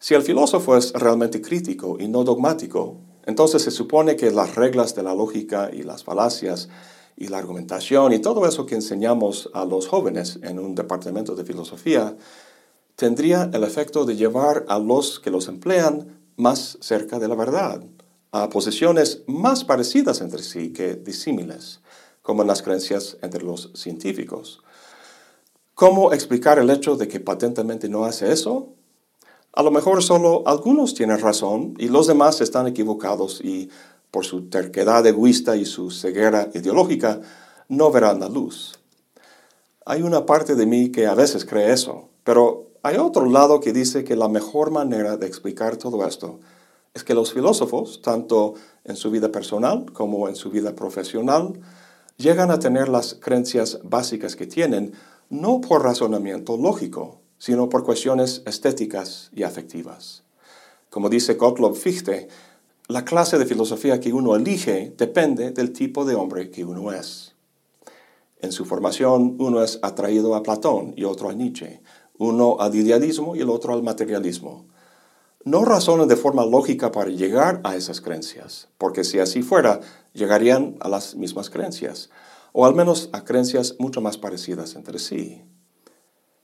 Si 0.00 0.14
el 0.14 0.22
filósofo 0.22 0.76
es 0.76 0.92
realmente 0.92 1.42
crítico 1.42 1.96
y 1.98 2.06
no 2.06 2.22
dogmático, 2.22 2.98
entonces 3.26 3.62
se 3.62 3.72
supone 3.72 4.14
que 4.14 4.30
las 4.30 4.54
reglas 4.54 4.94
de 4.94 5.02
la 5.02 5.12
lógica 5.12 5.70
y 5.72 5.82
las 5.82 6.04
falacias 6.04 6.68
y 7.16 7.26
la 7.26 7.38
argumentación 7.38 8.12
y 8.12 8.20
todo 8.20 8.46
eso 8.46 8.64
que 8.64 8.76
enseñamos 8.76 9.50
a 9.54 9.64
los 9.64 9.88
jóvenes 9.88 10.38
en 10.42 10.60
un 10.60 10.76
departamento 10.76 11.34
de 11.34 11.44
filosofía 11.44 12.16
tendría 12.94 13.50
el 13.52 13.64
efecto 13.64 14.04
de 14.04 14.14
llevar 14.14 14.64
a 14.68 14.78
los 14.78 15.18
que 15.18 15.32
los 15.32 15.48
emplean 15.48 16.20
más 16.36 16.78
cerca 16.80 17.18
de 17.18 17.26
la 17.26 17.34
verdad, 17.34 17.82
a 18.30 18.48
posiciones 18.50 19.24
más 19.26 19.64
parecidas 19.64 20.20
entre 20.20 20.44
sí 20.44 20.72
que 20.72 20.94
disímiles 20.94 21.80
como 22.22 22.42
en 22.42 22.48
las 22.48 22.62
creencias 22.62 23.16
entre 23.20 23.42
los 23.42 23.72
científicos. 23.74 24.62
¿Cómo 25.74 26.12
explicar 26.12 26.60
el 26.60 26.70
hecho 26.70 26.96
de 26.96 27.08
que 27.08 27.18
patentemente 27.18 27.88
no 27.88 28.04
hace 28.04 28.30
eso? 28.32 28.77
A 29.58 29.62
lo 29.64 29.72
mejor 29.72 30.04
solo 30.04 30.44
algunos 30.46 30.94
tienen 30.94 31.18
razón 31.18 31.74
y 31.78 31.88
los 31.88 32.06
demás 32.06 32.40
están 32.40 32.68
equivocados 32.68 33.40
y 33.42 33.68
por 34.12 34.24
su 34.24 34.48
terquedad 34.48 35.04
egoísta 35.04 35.56
y 35.56 35.64
su 35.64 35.90
ceguera 35.90 36.48
ideológica 36.54 37.20
no 37.68 37.90
verán 37.90 38.20
la 38.20 38.28
luz. 38.28 38.78
Hay 39.84 40.02
una 40.02 40.26
parte 40.26 40.54
de 40.54 40.64
mí 40.64 40.92
que 40.92 41.08
a 41.08 41.14
veces 41.14 41.44
cree 41.44 41.72
eso, 41.72 42.08
pero 42.22 42.68
hay 42.84 42.98
otro 42.98 43.26
lado 43.26 43.58
que 43.58 43.72
dice 43.72 44.04
que 44.04 44.14
la 44.14 44.28
mejor 44.28 44.70
manera 44.70 45.16
de 45.16 45.26
explicar 45.26 45.76
todo 45.76 46.06
esto 46.06 46.38
es 46.94 47.02
que 47.02 47.14
los 47.14 47.32
filósofos, 47.32 48.00
tanto 48.00 48.54
en 48.84 48.94
su 48.94 49.10
vida 49.10 49.32
personal 49.32 49.92
como 49.92 50.28
en 50.28 50.36
su 50.36 50.50
vida 50.50 50.76
profesional, 50.76 51.58
llegan 52.16 52.52
a 52.52 52.60
tener 52.60 52.88
las 52.88 53.14
creencias 53.14 53.80
básicas 53.82 54.36
que 54.36 54.46
tienen 54.46 54.92
no 55.30 55.60
por 55.60 55.82
razonamiento 55.82 56.56
lógico, 56.56 57.22
sino 57.38 57.68
por 57.68 57.84
cuestiones 57.84 58.42
estéticas 58.46 59.30
y 59.34 59.44
afectivas. 59.44 60.24
Como 60.90 61.08
dice 61.08 61.34
Gottlob 61.34 61.76
Fichte, 61.76 62.28
la 62.88 63.04
clase 63.04 63.38
de 63.38 63.46
filosofía 63.46 64.00
que 64.00 64.12
uno 64.12 64.34
elige 64.34 64.94
depende 64.96 65.50
del 65.50 65.72
tipo 65.72 66.04
de 66.04 66.14
hombre 66.14 66.50
que 66.50 66.64
uno 66.64 66.92
es. 66.92 67.34
En 68.40 68.52
su 68.52 68.64
formación, 68.64 69.36
uno 69.38 69.62
es 69.62 69.78
atraído 69.82 70.34
a 70.34 70.42
Platón 70.42 70.94
y 70.96 71.04
otro 71.04 71.28
a 71.28 71.34
Nietzsche, 71.34 71.82
uno 72.18 72.56
al 72.60 72.74
idealismo 72.74 73.36
y 73.36 73.40
el 73.40 73.50
otro 73.50 73.74
al 73.74 73.82
materialismo. 73.82 74.66
No 75.44 75.64
razonan 75.64 76.08
de 76.08 76.16
forma 76.16 76.46
lógica 76.46 76.90
para 76.92 77.10
llegar 77.10 77.60
a 77.64 77.76
esas 77.76 78.00
creencias, 78.00 78.68
porque 78.78 79.04
si 79.04 79.18
así 79.18 79.42
fuera, 79.42 79.80
llegarían 80.14 80.76
a 80.80 80.88
las 80.88 81.14
mismas 81.14 81.50
creencias, 81.50 82.10
o 82.52 82.64
al 82.64 82.74
menos 82.74 83.08
a 83.12 83.24
creencias 83.24 83.76
mucho 83.78 84.00
más 84.00 84.18
parecidas 84.18 84.74
entre 84.74 84.98
sí. 84.98 85.42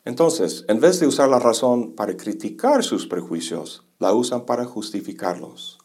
Entonces, 0.05 0.65
en 0.69 0.81
vez 0.81 1.01
de 1.01 1.07
usar 1.07 1.29
la 1.29 1.39
razón 1.39 1.95
para 1.95 2.17
criticar 2.17 2.85
sus 2.85 3.07
prejuicios, 3.07 3.87
la 3.99 4.13
usan 4.13 4.45
para 4.45 4.65
justificarlos. 4.67 5.79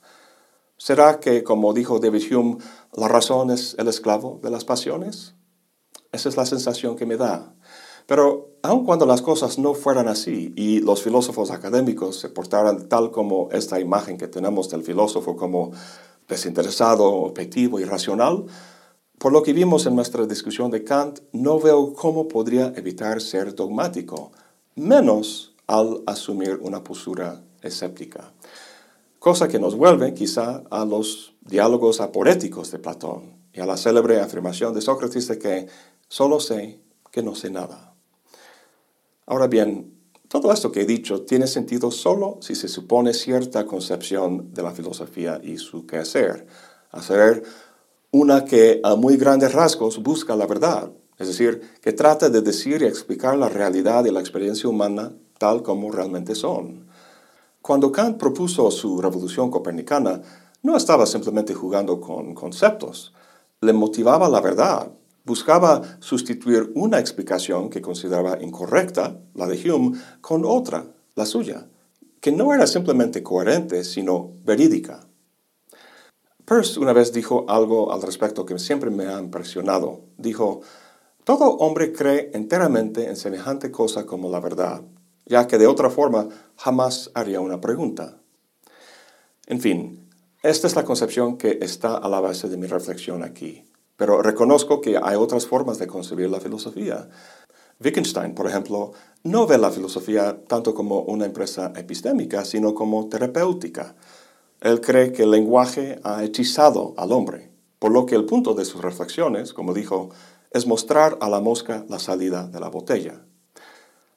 ¿Será 0.78 1.20
que, 1.20 1.44
como 1.44 1.74
dijo 1.74 2.00
David 2.00 2.36
Hume, 2.36 2.58
la 2.94 3.08
razón 3.08 3.52
es 3.52 3.76
el 3.80 3.88
esclavo 3.88 4.40
de 4.42 4.50
las 4.50 4.66
pasiones? 4.66 5.36
Esa 6.12 6.30
es 6.30 6.38
la 6.38 6.46
sensación 6.46 6.96
que 6.96 7.06
me 7.06 7.18
da. 7.18 7.54
Pero 8.08 8.58
aun 8.64 8.86
cuando 8.86 9.06
las 9.06 9.22
cosas 9.22 9.60
no 9.60 9.74
fueran 9.74 10.08
así 10.08 10.52
y 10.56 10.80
los 10.80 11.04
filósofos 11.04 11.52
académicos 11.52 12.20
se 12.20 12.30
portaran 12.30 12.90
tal 12.90 13.12
como 13.12 13.50
esta 13.52 13.80
imagen 13.80 14.18
que 14.18 14.28
tenemos 14.28 14.70
del 14.70 14.84
filósofo 14.84 15.36
como 15.36 15.72
desinteresado, 16.28 17.06
objetivo 17.06 17.80
y 17.80 17.86
racional, 17.86 18.46
por 19.20 19.34
lo 19.34 19.44
que 19.44 19.52
vimos 19.52 19.86
en 19.86 19.96
nuestra 19.96 20.26
discusión 20.26 20.72
de 20.72 20.86
Kant, 20.86 21.20
no 21.34 21.60
veo 21.60 21.94
cómo 21.94 22.30
podría 22.30 22.74
evitar 22.78 23.22
ser 23.22 23.54
dogmático, 23.54 24.32
menos 24.76 25.54
al 25.68 26.02
asumir 26.08 26.58
una 26.62 26.84
postura 26.84 27.44
escéptica. 27.62 28.32
Cosa 29.20 29.50
que 29.50 29.60
nos 29.60 29.76
vuelve 29.76 30.14
quizá 30.14 30.64
a 30.72 30.86
los 30.86 31.34
diálogos 31.42 32.00
aporéticos 32.00 32.72
de 32.72 32.80
Platón 32.80 33.36
y 33.54 33.60
a 33.60 33.66
la 33.66 33.76
célebre 33.76 34.22
afirmación 34.22 34.74
de 34.74 34.80
Sócrates 34.80 35.28
de 35.28 35.38
que 35.38 35.68
solo 36.08 36.40
sé 36.40 36.80
que 37.12 37.22
no 37.22 37.36
sé 37.36 37.50
nada. 37.50 37.94
Ahora 39.26 39.48
bien, 39.48 39.94
todo 40.30 40.54
esto 40.54 40.72
que 40.72 40.82
he 40.82 40.86
dicho 40.86 41.24
tiene 41.24 41.48
sentido 41.48 41.92
solo 41.92 42.38
si 42.40 42.56
se 42.56 42.70
supone 42.70 43.14
cierta 43.14 43.66
concepción 43.66 44.54
de 44.54 44.64
la 44.64 44.72
filosofía 44.72 45.42
y 45.44 45.58
su 45.58 45.86
quehacer, 45.86 46.48
hacer 46.92 47.44
una 48.12 48.44
que 48.44 48.80
a 48.84 48.96
muy 48.96 49.18
grandes 49.18 49.54
rasgos 49.54 50.02
busca 50.02 50.36
la 50.36 50.48
verdad, 50.48 50.92
es 51.18 51.28
decir, 51.28 51.62
que 51.82 51.94
trata 51.94 52.30
de 52.30 52.42
decir 52.42 52.82
y 52.82 52.86
explicar 52.86 53.38
la 53.38 53.50
realidad 53.50 54.06
y 54.06 54.12
la 54.12 54.20
experiencia 54.20 54.70
humana 54.70 55.14
tal 55.38 55.62
como 55.62 55.92
realmente 55.92 56.34
son. 56.34 56.88
Cuando 57.62 57.92
Kant 57.92 58.18
propuso 58.18 58.72
su 58.72 59.00
revolución 59.00 59.52
copernicana, 59.52 60.22
no 60.64 60.76
estaba 60.76 61.06
simplemente 61.06 61.54
jugando 61.54 62.02
con 62.02 62.34
conceptos, 62.34 63.14
le 63.62 63.74
motivaba 63.74 64.28
la 64.28 64.42
verdad, 64.42 64.92
buscaba 65.26 65.82
sustituir 66.00 66.72
una 66.74 67.00
explicación 67.00 67.70
que 67.70 67.82
consideraba 67.82 68.42
incorrecta, 68.42 69.20
la 69.36 69.46
de 69.46 69.72
Hume, 69.72 70.00
con 70.22 70.46
otra, 70.46 70.88
la 71.16 71.26
suya, 71.26 71.68
que 72.22 72.32
no 72.32 72.54
era 72.54 72.66
simplemente 72.66 73.22
coherente, 73.22 73.84
sino 73.84 74.32
verídica. 74.44 75.09
Peirce 76.50 76.80
una 76.80 76.94
vez 76.94 77.14
dijo 77.14 77.46
algo 77.48 77.94
al 77.94 78.02
respecto 78.02 78.44
que 78.44 78.58
siempre 78.58 78.90
me 78.90 79.06
ha 79.06 79.20
impresionado. 79.20 80.02
Dijo, 80.18 80.62
todo 81.24 81.58
hombre 81.58 81.94
cree 81.94 82.32
enteramente 82.34 83.06
en 83.08 83.18
semejante 83.18 83.70
cosa 83.70 84.08
como 84.08 84.32
la 84.32 84.40
verdad, 84.40 84.82
ya 85.28 85.46
que 85.46 85.60
de 85.60 85.68
otra 85.68 85.92
forma 85.92 86.28
jamás 86.56 87.12
haría 87.14 87.40
una 87.40 87.62
pregunta. 87.62 88.18
En 89.46 89.62
fin, 89.62 90.10
esta 90.42 90.66
es 90.66 90.76
la 90.76 90.86
concepción 90.86 91.38
que 91.38 91.60
está 91.62 91.96
a 91.96 92.10
la 92.10 92.20
base 92.20 92.50
de 92.50 92.58
mi 92.58 92.66
reflexión 92.66 93.22
aquí. 93.22 93.64
Pero 93.96 94.24
reconozco 94.24 94.82
que 94.82 94.98
hay 94.98 95.18
otras 95.18 95.46
formas 95.46 95.78
de 95.78 95.86
concebir 95.86 96.32
la 96.32 96.40
filosofía. 96.40 97.10
Wittgenstein, 97.80 98.34
por 98.34 98.48
ejemplo, 98.48 98.94
no 99.22 99.46
ve 99.46 99.60
la 99.60 99.70
filosofía 99.70 100.42
tanto 100.48 100.74
como 100.74 101.02
una 101.02 101.28
empresa 101.28 101.74
epistémica, 101.76 102.44
sino 102.44 102.74
como 102.74 103.08
terapéutica. 103.08 103.96
Él 104.62 104.82
cree 104.82 105.14
que 105.14 105.24
el 105.24 105.32
lenguaje 105.32 106.00
ha 106.04 106.24
hechizado 106.24 106.94
al 106.98 107.12
hombre, 107.12 107.50
por 107.80 107.92
lo 107.92 108.06
que 108.06 108.16
el 108.16 108.26
punto 108.26 108.54
de 108.54 108.66
sus 108.66 108.82
reflexiones, 108.82 109.54
como 109.54 109.74
dijo, 109.74 110.10
es 110.52 110.68
mostrar 110.68 111.18
a 111.22 111.30
la 111.30 111.40
mosca 111.40 111.86
la 111.88 112.00
salida 112.00 112.48
de 112.48 112.60
la 112.60 112.70
botella. 112.70 113.22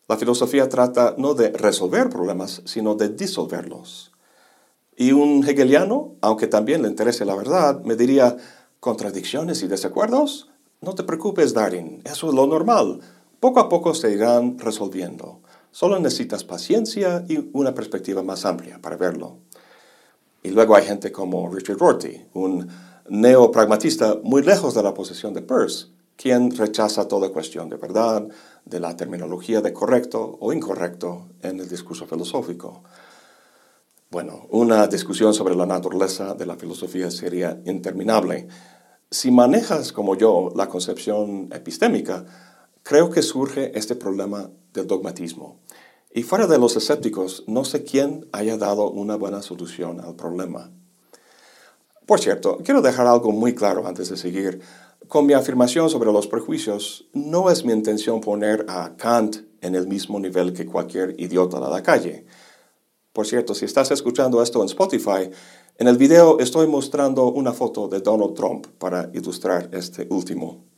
La 0.08 0.16
filosofía 0.16 0.68
trata 0.68 1.14
no 1.16 1.34
de 1.34 1.50
resolver 1.50 2.08
problemas, 2.08 2.62
sino 2.64 2.96
de 2.96 3.10
disolverlos. 3.10 4.12
Y 4.96 5.12
un 5.12 5.48
hegeliano, 5.48 6.16
aunque 6.20 6.48
también 6.48 6.82
le 6.82 6.88
interese 6.88 7.24
la 7.24 7.36
verdad, 7.36 7.80
me 7.84 7.96
diría, 7.96 8.36
contradicciones 8.80 9.62
y 9.62 9.68
desacuerdos? 9.68 10.50
No 10.80 10.94
te 10.96 11.04
preocupes, 11.04 11.54
Darin, 11.54 12.02
eso 12.04 12.28
es 12.28 12.34
lo 12.34 12.48
normal. 12.48 13.00
Poco 13.38 13.60
a 13.60 13.68
poco 13.68 13.94
se 13.94 14.12
irán 14.12 14.58
resolviendo. 14.58 15.40
Solo 15.70 15.98
necesitas 16.00 16.42
paciencia 16.42 17.24
y 17.28 17.48
una 17.52 17.74
perspectiva 17.74 18.22
más 18.22 18.44
amplia 18.44 18.80
para 18.82 18.96
verlo. 18.96 19.38
Y 20.42 20.50
luego 20.50 20.74
hay 20.74 20.84
gente 20.84 21.12
como 21.12 21.48
Richard 21.48 21.78
Rorty, 21.78 22.20
un 22.34 22.68
neopragmatista 23.08 24.18
muy 24.22 24.42
lejos 24.42 24.74
de 24.74 24.82
la 24.82 24.94
posición 24.94 25.34
de 25.34 25.42
Peirce, 25.42 25.86
quien 26.16 26.56
rechaza 26.56 27.08
toda 27.08 27.30
cuestión 27.30 27.68
de 27.68 27.76
verdad, 27.76 28.26
de 28.64 28.80
la 28.80 28.96
terminología 28.96 29.60
de 29.60 29.72
correcto 29.72 30.38
o 30.40 30.52
incorrecto 30.52 31.28
en 31.42 31.60
el 31.60 31.68
discurso 31.68 32.06
filosófico. 32.06 32.82
Bueno, 34.10 34.46
una 34.50 34.86
discusión 34.88 35.32
sobre 35.32 35.54
la 35.54 35.66
naturaleza 35.66 36.34
de 36.34 36.46
la 36.46 36.56
filosofía 36.56 37.10
sería 37.10 37.60
interminable. 37.64 38.46
Si 39.10 39.30
manejas 39.30 39.92
como 39.92 40.16
yo 40.16 40.52
la 40.54 40.68
concepción 40.68 41.48
epistémica, 41.52 42.24
creo 42.82 43.10
que 43.10 43.22
surge 43.22 43.76
este 43.76 43.94
problema 43.94 44.50
del 44.74 44.86
dogmatismo. 44.86 45.60
Y 46.14 46.24
fuera 46.24 46.46
de 46.46 46.58
los 46.58 46.76
escépticos, 46.76 47.44
no 47.46 47.64
sé 47.64 47.84
quién 47.84 48.28
haya 48.32 48.58
dado 48.58 48.90
una 48.90 49.16
buena 49.16 49.40
solución 49.40 49.98
al 50.00 50.14
problema. 50.14 50.70
Por 52.04 52.20
cierto, 52.20 52.58
quiero 52.62 52.82
dejar 52.82 53.06
algo 53.06 53.32
muy 53.32 53.54
claro 53.54 53.86
antes 53.86 54.10
de 54.10 54.18
seguir. 54.18 54.60
Con 55.08 55.24
mi 55.24 55.32
afirmación 55.32 55.88
sobre 55.88 56.12
los 56.12 56.26
prejuicios, 56.26 57.08
no 57.14 57.50
es 57.50 57.64
mi 57.64 57.72
intención 57.72 58.20
poner 58.20 58.66
a 58.68 58.94
Kant 58.96 59.36
en 59.62 59.74
el 59.74 59.86
mismo 59.86 60.20
nivel 60.20 60.52
que 60.52 60.66
cualquier 60.66 61.18
idiota 61.18 61.58
de 61.58 61.70
la 61.70 61.82
calle. 61.82 62.26
Por 63.14 63.26
cierto, 63.26 63.54
si 63.54 63.64
estás 63.64 63.90
escuchando 63.90 64.42
esto 64.42 64.60
en 64.60 64.66
Spotify, 64.66 65.30
en 65.78 65.88
el 65.88 65.96
video 65.96 66.38
estoy 66.40 66.66
mostrando 66.66 67.32
una 67.32 67.54
foto 67.54 67.88
de 67.88 68.00
Donald 68.00 68.34
Trump 68.34 68.66
para 68.78 69.10
ilustrar 69.14 69.70
este 69.72 70.06
último. 70.10 70.71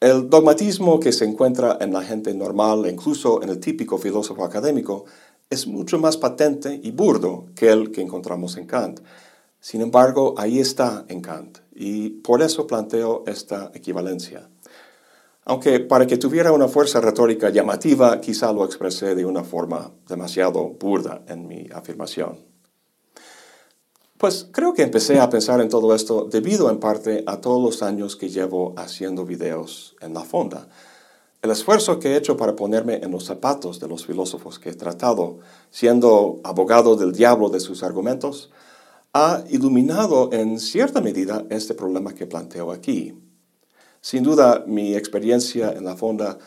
El 0.00 0.30
dogmatismo 0.30 1.00
que 1.00 1.10
se 1.10 1.24
encuentra 1.24 1.76
en 1.80 1.92
la 1.92 2.02
gente 2.02 2.32
normal 2.32 2.86
e 2.86 2.90
incluso 2.90 3.42
en 3.42 3.48
el 3.48 3.58
típico 3.58 3.98
filósofo 3.98 4.44
académico 4.44 5.06
es 5.50 5.66
mucho 5.66 5.98
más 5.98 6.16
patente 6.16 6.78
y 6.80 6.92
burdo 6.92 7.46
que 7.56 7.68
el 7.68 7.90
que 7.90 8.00
encontramos 8.00 8.56
en 8.58 8.66
Kant. 8.66 9.00
Sin 9.58 9.80
embargo, 9.80 10.36
ahí 10.38 10.60
está 10.60 11.04
en 11.08 11.20
Kant 11.20 11.58
y 11.74 12.10
por 12.10 12.42
eso 12.42 12.64
planteo 12.64 13.24
esta 13.26 13.72
equivalencia. 13.74 14.48
Aunque 15.44 15.80
para 15.80 16.06
que 16.06 16.16
tuviera 16.16 16.52
una 16.52 16.68
fuerza 16.68 17.00
retórica 17.00 17.50
llamativa, 17.50 18.20
quizá 18.20 18.52
lo 18.52 18.64
expresé 18.64 19.16
de 19.16 19.24
una 19.24 19.42
forma 19.42 19.90
demasiado 20.08 20.76
burda 20.78 21.22
en 21.26 21.48
mi 21.48 21.66
afirmación. 21.74 22.38
Pues 24.18 24.48
creo 24.50 24.74
que 24.74 24.82
empecé 24.82 25.20
a 25.20 25.30
pensar 25.30 25.60
en 25.60 25.68
todo 25.68 25.94
esto 25.94 26.24
debido 26.28 26.68
en 26.70 26.80
parte 26.80 27.22
a 27.28 27.40
todos 27.40 27.62
los 27.62 27.84
años 27.84 28.16
que 28.16 28.28
llevo 28.28 28.74
haciendo 28.76 29.24
videos 29.24 29.94
en 30.00 30.12
la 30.12 30.24
fonda. 30.24 30.66
El 31.40 31.52
esfuerzo 31.52 32.00
que 32.00 32.08
he 32.08 32.16
hecho 32.16 32.36
para 32.36 32.56
ponerme 32.56 32.96
en 32.96 33.12
los 33.12 33.26
zapatos 33.26 33.78
de 33.78 33.86
los 33.86 34.04
filósofos 34.04 34.58
que 34.58 34.70
he 34.70 34.74
tratado, 34.74 35.38
siendo 35.70 36.40
abogado 36.42 36.96
del 36.96 37.12
diablo 37.12 37.48
de 37.48 37.60
sus 37.60 37.84
argumentos, 37.84 38.50
ha 39.12 39.44
iluminado 39.50 40.30
en 40.32 40.58
cierta 40.58 41.00
medida 41.00 41.44
este 41.48 41.74
problema 41.74 42.12
que 42.12 42.26
planteo 42.26 42.72
aquí. 42.72 43.14
Sin 44.00 44.24
duda, 44.24 44.64
mi 44.66 44.96
experiencia 44.96 45.70
en 45.70 45.84
la 45.84 45.94
fonda 45.94 46.38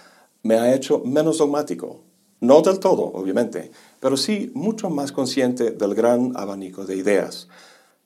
me 0.44 0.56
ha 0.56 0.76
hecho 0.76 1.02
menos 1.06 1.38
dogmático. 1.38 2.02
No 2.42 2.62
del 2.62 2.80
todo, 2.80 3.04
obviamente, 3.04 3.72
pero 4.02 4.18
sí 4.18 4.52
mucho 4.54 4.90
más 4.90 5.14
consciente 5.14 5.72
del 5.72 5.96
gran 5.96 6.34
abanico 6.36 6.86
de 6.86 6.98
ideas, 6.98 7.48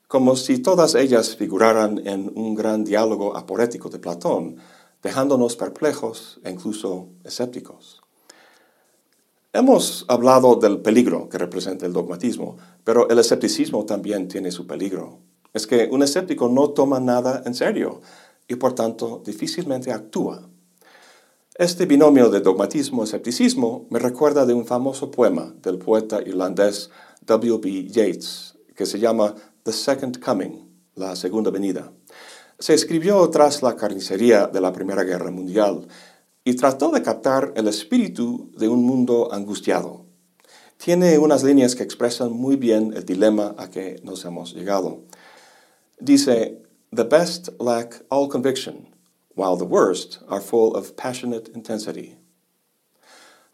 como 0.07 0.35
si 0.35 0.59
todas 0.59 0.93
ellas 0.93 1.35
figuraran 1.35 2.05
en 2.05 2.31
un 2.35 2.53
gran 2.53 2.83
diálogo 2.83 3.35
aporético 3.35 3.89
de 3.89 3.97
Platón, 3.97 4.57
dejándonos 5.01 5.55
perplejos 5.55 6.39
e 6.43 6.51
incluso 6.51 7.07
escépticos. 7.23 8.01
Hemos 9.53 10.05
hablado 10.09 10.55
del 10.57 10.81
peligro 10.81 11.29
que 11.29 11.37
representa 11.37 11.85
el 11.85 11.93
dogmatismo, 11.93 12.57
pero 12.83 13.09
el 13.09 13.17
escepticismo 13.17 13.85
también 13.85 14.27
tiene 14.27 14.51
su 14.51 14.67
peligro. 14.67 15.19
Es 15.53 15.65
que 15.65 15.87
un 15.89 16.03
escéptico 16.03 16.49
no 16.49 16.71
toma 16.71 16.99
nada 16.99 17.41
en 17.45 17.55
serio, 17.55 18.01
y 18.49 18.55
por 18.55 18.73
tanto 18.73 19.23
difícilmente 19.25 19.93
actúa. 19.93 20.49
Este 21.57 21.85
binomio 21.85 22.29
de 22.29 22.41
dogmatismo-escepticismo 22.41 23.87
me 23.89 23.97
recuerda 23.97 24.45
de 24.45 24.53
un 24.53 24.65
famoso 24.65 25.09
poema 25.09 25.55
del 25.61 25.77
poeta 25.77 26.21
irlandés 26.21 26.89
W.B. 27.25 27.87
Yeats 27.87 28.57
que 28.75 28.85
se 28.85 28.99
llama 28.99 29.33
The 29.63 29.71
Second 29.71 30.19
Coming, 30.19 30.67
la 30.95 31.15
segunda 31.15 31.51
venida. 31.51 31.93
Se 32.59 32.73
escribió 32.73 33.29
tras 33.29 33.63
la 33.63 33.77
carnicería 33.77 34.47
de 34.47 34.59
la 34.59 34.73
Primera 34.73 35.05
Guerra 35.05 35.31
Mundial 35.31 35.87
y 36.43 36.55
trató 36.55 36.91
de 36.91 37.01
captar 37.01 37.53
el 37.55 37.69
espíritu 37.69 38.51
de 38.57 38.67
un 38.67 38.83
mundo 38.83 39.29
angustiado. 39.31 40.07
Tiene 40.75 41.17
unas 41.17 41.41
líneas 41.41 41.73
que 41.73 41.83
expresan 41.83 42.33
muy 42.33 42.57
bien 42.57 42.91
el 42.93 43.05
dilema 43.05 43.55
a 43.57 43.69
que 43.69 44.01
nos 44.03 44.25
hemos 44.25 44.53
llegado. 44.53 45.05
Dice, 46.01 46.61
The 46.93 47.03
best 47.03 47.47
lack 47.61 48.03
all 48.09 48.27
conviction, 48.27 48.93
while 49.35 49.57
the 49.57 49.65
worst 49.65 50.19
are 50.27 50.41
full 50.41 50.75
of 50.75 50.95
passionate 50.95 51.49
intensity. 51.53 52.17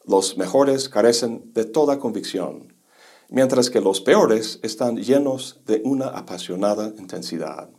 Los 0.05 0.37
mejores 0.37 0.89
carecen 0.89 1.53
de 1.53 1.65
toda 1.65 1.99
convicción, 1.99 2.73
mientras 3.29 3.69
que 3.69 3.81
los 3.81 4.01
peores 4.01 4.59
están 4.63 4.97
llenos 4.97 5.59
de 5.65 5.81
una 5.83 6.07
apasionada 6.07 6.93
intensidad. 6.97 7.69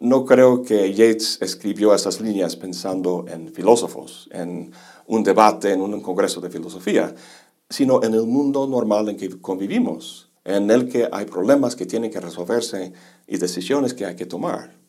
No 0.00 0.24
creo 0.24 0.62
que 0.62 0.92
Yates 0.92 1.38
escribió 1.40 1.94
esas 1.94 2.20
líneas 2.20 2.56
pensando 2.56 3.24
en 3.28 3.52
filósofos, 3.52 4.28
en 4.32 4.72
un 5.06 5.22
debate, 5.22 5.72
en 5.72 5.80
un 5.80 6.00
congreso 6.00 6.40
de 6.40 6.50
filosofía, 6.50 7.14
sino 7.70 8.02
en 8.02 8.14
el 8.14 8.26
mundo 8.26 8.66
normal 8.66 9.08
en 9.08 9.16
que 9.16 9.40
convivimos, 9.40 10.30
en 10.44 10.70
el 10.70 10.88
que 10.88 11.08
hay 11.10 11.26
problemas 11.26 11.76
que 11.76 11.86
tienen 11.86 12.10
que 12.10 12.20
resolverse 12.20 12.92
y 13.26 13.36
decisiones 13.38 13.94
que 13.94 14.04
hay 14.04 14.16
que 14.16 14.26
tomar. 14.26 14.83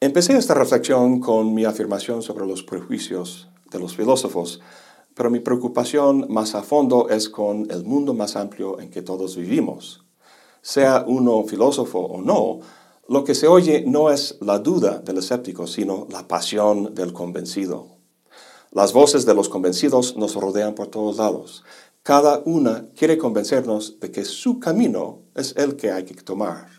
Empecé 0.00 0.36
esta 0.36 0.54
reflexión 0.54 1.18
con 1.18 1.54
mi 1.54 1.64
afirmación 1.64 2.22
sobre 2.22 2.46
los 2.46 2.62
prejuicios 2.62 3.48
de 3.68 3.80
los 3.80 3.96
filósofos, 3.96 4.60
pero 5.16 5.28
mi 5.28 5.40
preocupación 5.40 6.26
más 6.28 6.54
a 6.54 6.62
fondo 6.62 7.08
es 7.08 7.28
con 7.28 7.68
el 7.68 7.82
mundo 7.82 8.14
más 8.14 8.36
amplio 8.36 8.78
en 8.78 8.90
que 8.90 9.02
todos 9.02 9.34
vivimos. 9.34 10.04
Sea 10.62 11.04
uno 11.04 11.42
filósofo 11.42 11.98
o 11.98 12.22
no, 12.22 12.60
lo 13.08 13.24
que 13.24 13.34
se 13.34 13.48
oye 13.48 13.82
no 13.88 14.08
es 14.08 14.38
la 14.40 14.60
duda 14.60 15.00
del 15.00 15.18
escéptico, 15.18 15.66
sino 15.66 16.06
la 16.12 16.28
pasión 16.28 16.94
del 16.94 17.12
convencido. 17.12 17.96
Las 18.70 18.92
voces 18.92 19.26
de 19.26 19.34
los 19.34 19.48
convencidos 19.48 20.16
nos 20.16 20.36
rodean 20.36 20.76
por 20.76 20.86
todos 20.86 21.16
lados. 21.16 21.64
Cada 22.04 22.40
una 22.44 22.88
quiere 22.96 23.18
convencernos 23.18 23.98
de 23.98 24.12
que 24.12 24.24
su 24.24 24.60
camino 24.60 25.22
es 25.34 25.56
el 25.56 25.74
que 25.74 25.90
hay 25.90 26.04
que 26.04 26.14
tomar. 26.14 26.77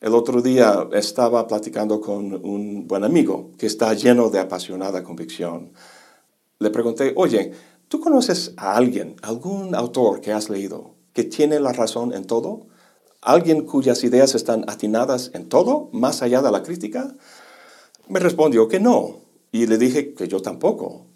El 0.00 0.14
otro 0.14 0.42
día 0.42 0.88
estaba 0.92 1.46
platicando 1.46 2.00
con 2.00 2.34
un 2.44 2.86
buen 2.86 3.04
amigo 3.04 3.52
que 3.56 3.66
está 3.66 3.94
lleno 3.94 4.28
de 4.28 4.38
apasionada 4.38 5.02
convicción. 5.02 5.72
Le 6.58 6.70
pregunté, 6.70 7.12
oye, 7.16 7.52
¿tú 7.88 8.00
conoces 8.00 8.52
a 8.56 8.76
alguien, 8.76 9.16
algún 9.22 9.74
autor 9.74 10.20
que 10.20 10.32
has 10.32 10.50
leído, 10.50 10.94
que 11.12 11.24
tiene 11.24 11.60
la 11.60 11.72
razón 11.72 12.12
en 12.12 12.26
todo? 12.26 12.66
¿Alguien 13.22 13.64
cuyas 13.64 14.04
ideas 14.04 14.34
están 14.34 14.64
atinadas 14.68 15.30
en 15.32 15.48
todo, 15.48 15.88
más 15.92 16.20
allá 16.22 16.42
de 16.42 16.50
la 16.50 16.62
crítica? 16.62 17.16
Me 18.08 18.20
respondió 18.20 18.68
que 18.68 18.80
no, 18.80 19.20
y 19.52 19.66
le 19.66 19.78
dije 19.78 20.12
que 20.12 20.28
yo 20.28 20.42
tampoco. 20.42 21.06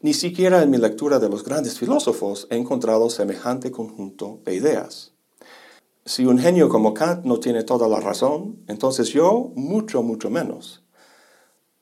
Ni 0.00 0.14
siquiera 0.14 0.62
en 0.62 0.70
mi 0.70 0.78
lectura 0.78 1.18
de 1.18 1.28
los 1.28 1.44
grandes 1.44 1.78
filósofos 1.78 2.46
he 2.50 2.56
encontrado 2.56 3.10
semejante 3.10 3.70
conjunto 3.70 4.40
de 4.46 4.54
ideas. 4.54 5.12
Si 6.10 6.26
un 6.26 6.40
genio 6.40 6.68
como 6.68 6.92
Kant 6.92 7.24
no 7.24 7.38
tiene 7.38 7.62
toda 7.62 7.86
la 7.86 8.00
razón, 8.00 8.64
entonces 8.66 9.10
yo 9.10 9.52
mucho, 9.54 10.02
mucho 10.02 10.28
menos. 10.28 10.82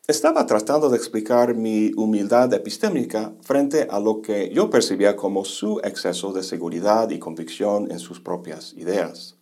Estaba 0.07 0.45
tratando 0.45 0.91
de 0.91 0.99
explicar 0.99 1.55
mi 1.55 1.93
humildad 1.97 2.53
epistémica 2.53 3.33
frente 3.41 3.89
a 3.91 3.99
lo 3.99 4.21
que 4.21 4.51
yo 4.53 4.69
percibía 4.69 5.17
como 5.17 5.47
su 5.47 5.81
exceso 5.83 6.35
de 6.35 6.43
seguridad 6.43 7.09
y 7.09 7.19
convicción 7.19 7.91
en 7.91 7.99
sus 7.99 8.21
propias 8.21 8.75
ideas. 8.75 9.37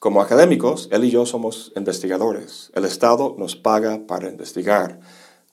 Como 0.00 0.22
académicos, 0.22 0.88
él 0.90 1.04
y 1.04 1.10
yo 1.10 1.24
somos 1.24 1.72
investigadores. 1.76 2.72
El 2.74 2.84
Estado 2.84 3.36
nos 3.38 3.54
paga 3.54 4.08
para 4.08 4.28
investigar. 4.28 4.98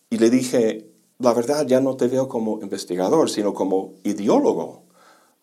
Y 0.09 0.17
le 0.17 0.31
dije, 0.31 0.89
la 1.19 1.31
verdad 1.31 1.67
ya 1.67 1.79
no 1.79 1.95
te 1.95 2.07
veo 2.07 2.27
como 2.27 2.59
investigador, 2.63 3.29
sino 3.29 3.53
como 3.53 3.93
ideólogo, 4.03 4.84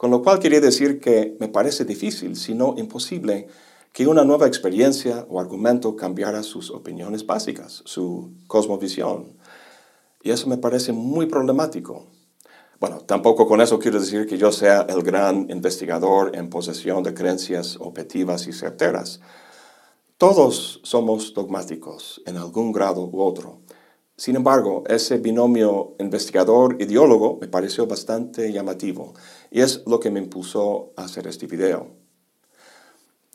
con 0.03 0.11
lo 0.11 0.21
cual 0.21 0.41
quería 0.41 0.61
decir 0.61 0.99
que 0.99 1.37
me 1.39 1.47
parece 1.47 1.85
difícil, 1.85 2.35
si 2.35 2.55
no 2.55 2.75
imposible, 2.77 3.47
que 3.93 4.09
una 4.09 4.25
nueva 4.25 4.49
experiencia 4.49 5.25
o 5.29 5.39
argumento 5.39 5.95
cambiara 5.95 6.43
sus 6.43 6.73
opiniones 6.73 7.25
básicas, 7.25 7.83
su 7.85 8.33
cosmovisión. 8.49 9.39
Y 10.21 10.33
eso 10.33 10.49
me 10.49 10.57
parece 10.57 10.93
muy 10.93 11.27
problemático. 11.27 12.09
Bueno, 12.81 12.99
tampoco 12.99 13.47
con 13.47 13.61
eso 13.61 13.79
quiero 13.79 14.01
decir 14.01 14.27
que 14.27 14.39
yo 14.39 14.51
sea 14.51 14.85
el 14.89 15.05
gran 15.05 15.49
investigador 15.49 16.35
en 16.35 16.51
posesión 16.51 17.05
de 17.05 17.15
creencias 17.15 17.77
objetivas 17.79 18.49
y 18.49 18.53
certeras. 18.53 19.21
Todos 20.19 20.81
somos 20.83 21.33
dogmáticos 21.33 22.21
en 22.27 22.39
algún 22.39 22.73
grado 22.73 23.05
u 23.05 23.23
otro. 23.23 23.61
Sin 24.23 24.37
embargo, 24.37 24.85
ese 24.87 25.19
binomio 25.19 25.97
investigador-ideólogo 25.99 27.39
me 27.41 27.49
pareció 27.49 27.89
bastante 27.89 28.53
llamativo 28.53 29.15
y 29.51 29.63
es 29.63 29.83
lo 29.85 29.99
que 29.99 30.13
me 30.13 30.21
impulsó 30.21 30.93
a 30.97 31.07
hacer 31.07 31.27
este 31.27 31.49
video. 31.49 31.89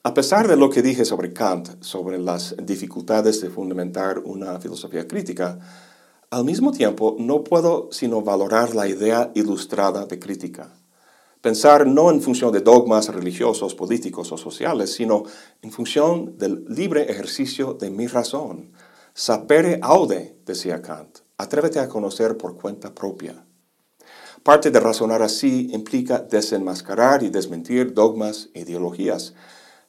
A 0.03 0.13
pesar 0.13 0.47
de 0.47 0.55
lo 0.55 0.69
que 0.69 0.81
dije 0.81 1.03
sobre 1.03 1.33
Kant, 1.33 1.83
sobre 1.83 2.17
las 2.17 2.55
dificultades 2.63 3.41
de 3.41 3.49
fundamentar 3.49 4.19
una 4.19 4.61
filosofía 4.61 5.05
crítica, 5.09 5.59
al 6.29 6.45
mismo 6.45 6.71
tiempo 6.71 7.17
no 7.19 7.43
puedo 7.43 7.89
sino 7.91 8.21
valorar 8.21 8.73
la 8.73 8.87
idea 8.87 9.29
ilustrada 9.35 10.05
de 10.05 10.19
crítica. 10.19 10.73
Pensar 11.41 11.85
no 11.85 12.11
en 12.11 12.21
función 12.21 12.53
de 12.53 12.61
dogmas 12.61 13.13
religiosos, 13.13 13.75
políticos 13.75 14.31
o 14.31 14.37
sociales, 14.37 14.93
sino 14.93 15.23
en 15.61 15.69
función 15.69 16.37
del 16.37 16.63
libre 16.69 17.11
ejercicio 17.11 17.73
de 17.73 17.89
mi 17.89 18.07
razón, 18.07 18.71
Sapere 19.19 19.79
aude, 19.81 20.37
decía 20.45 20.83
Kant, 20.83 21.21
atrévete 21.39 21.79
a 21.79 21.89
conocer 21.89 22.37
por 22.37 22.55
cuenta 22.55 22.93
propia. 22.93 23.47
Parte 24.43 24.69
de 24.69 24.79
razonar 24.79 25.23
así 25.23 25.69
implica 25.73 26.19
desenmascarar 26.19 27.23
y 27.23 27.29
desmentir 27.29 27.95
dogmas 27.95 28.49
e 28.53 28.59
ideologías, 28.59 29.33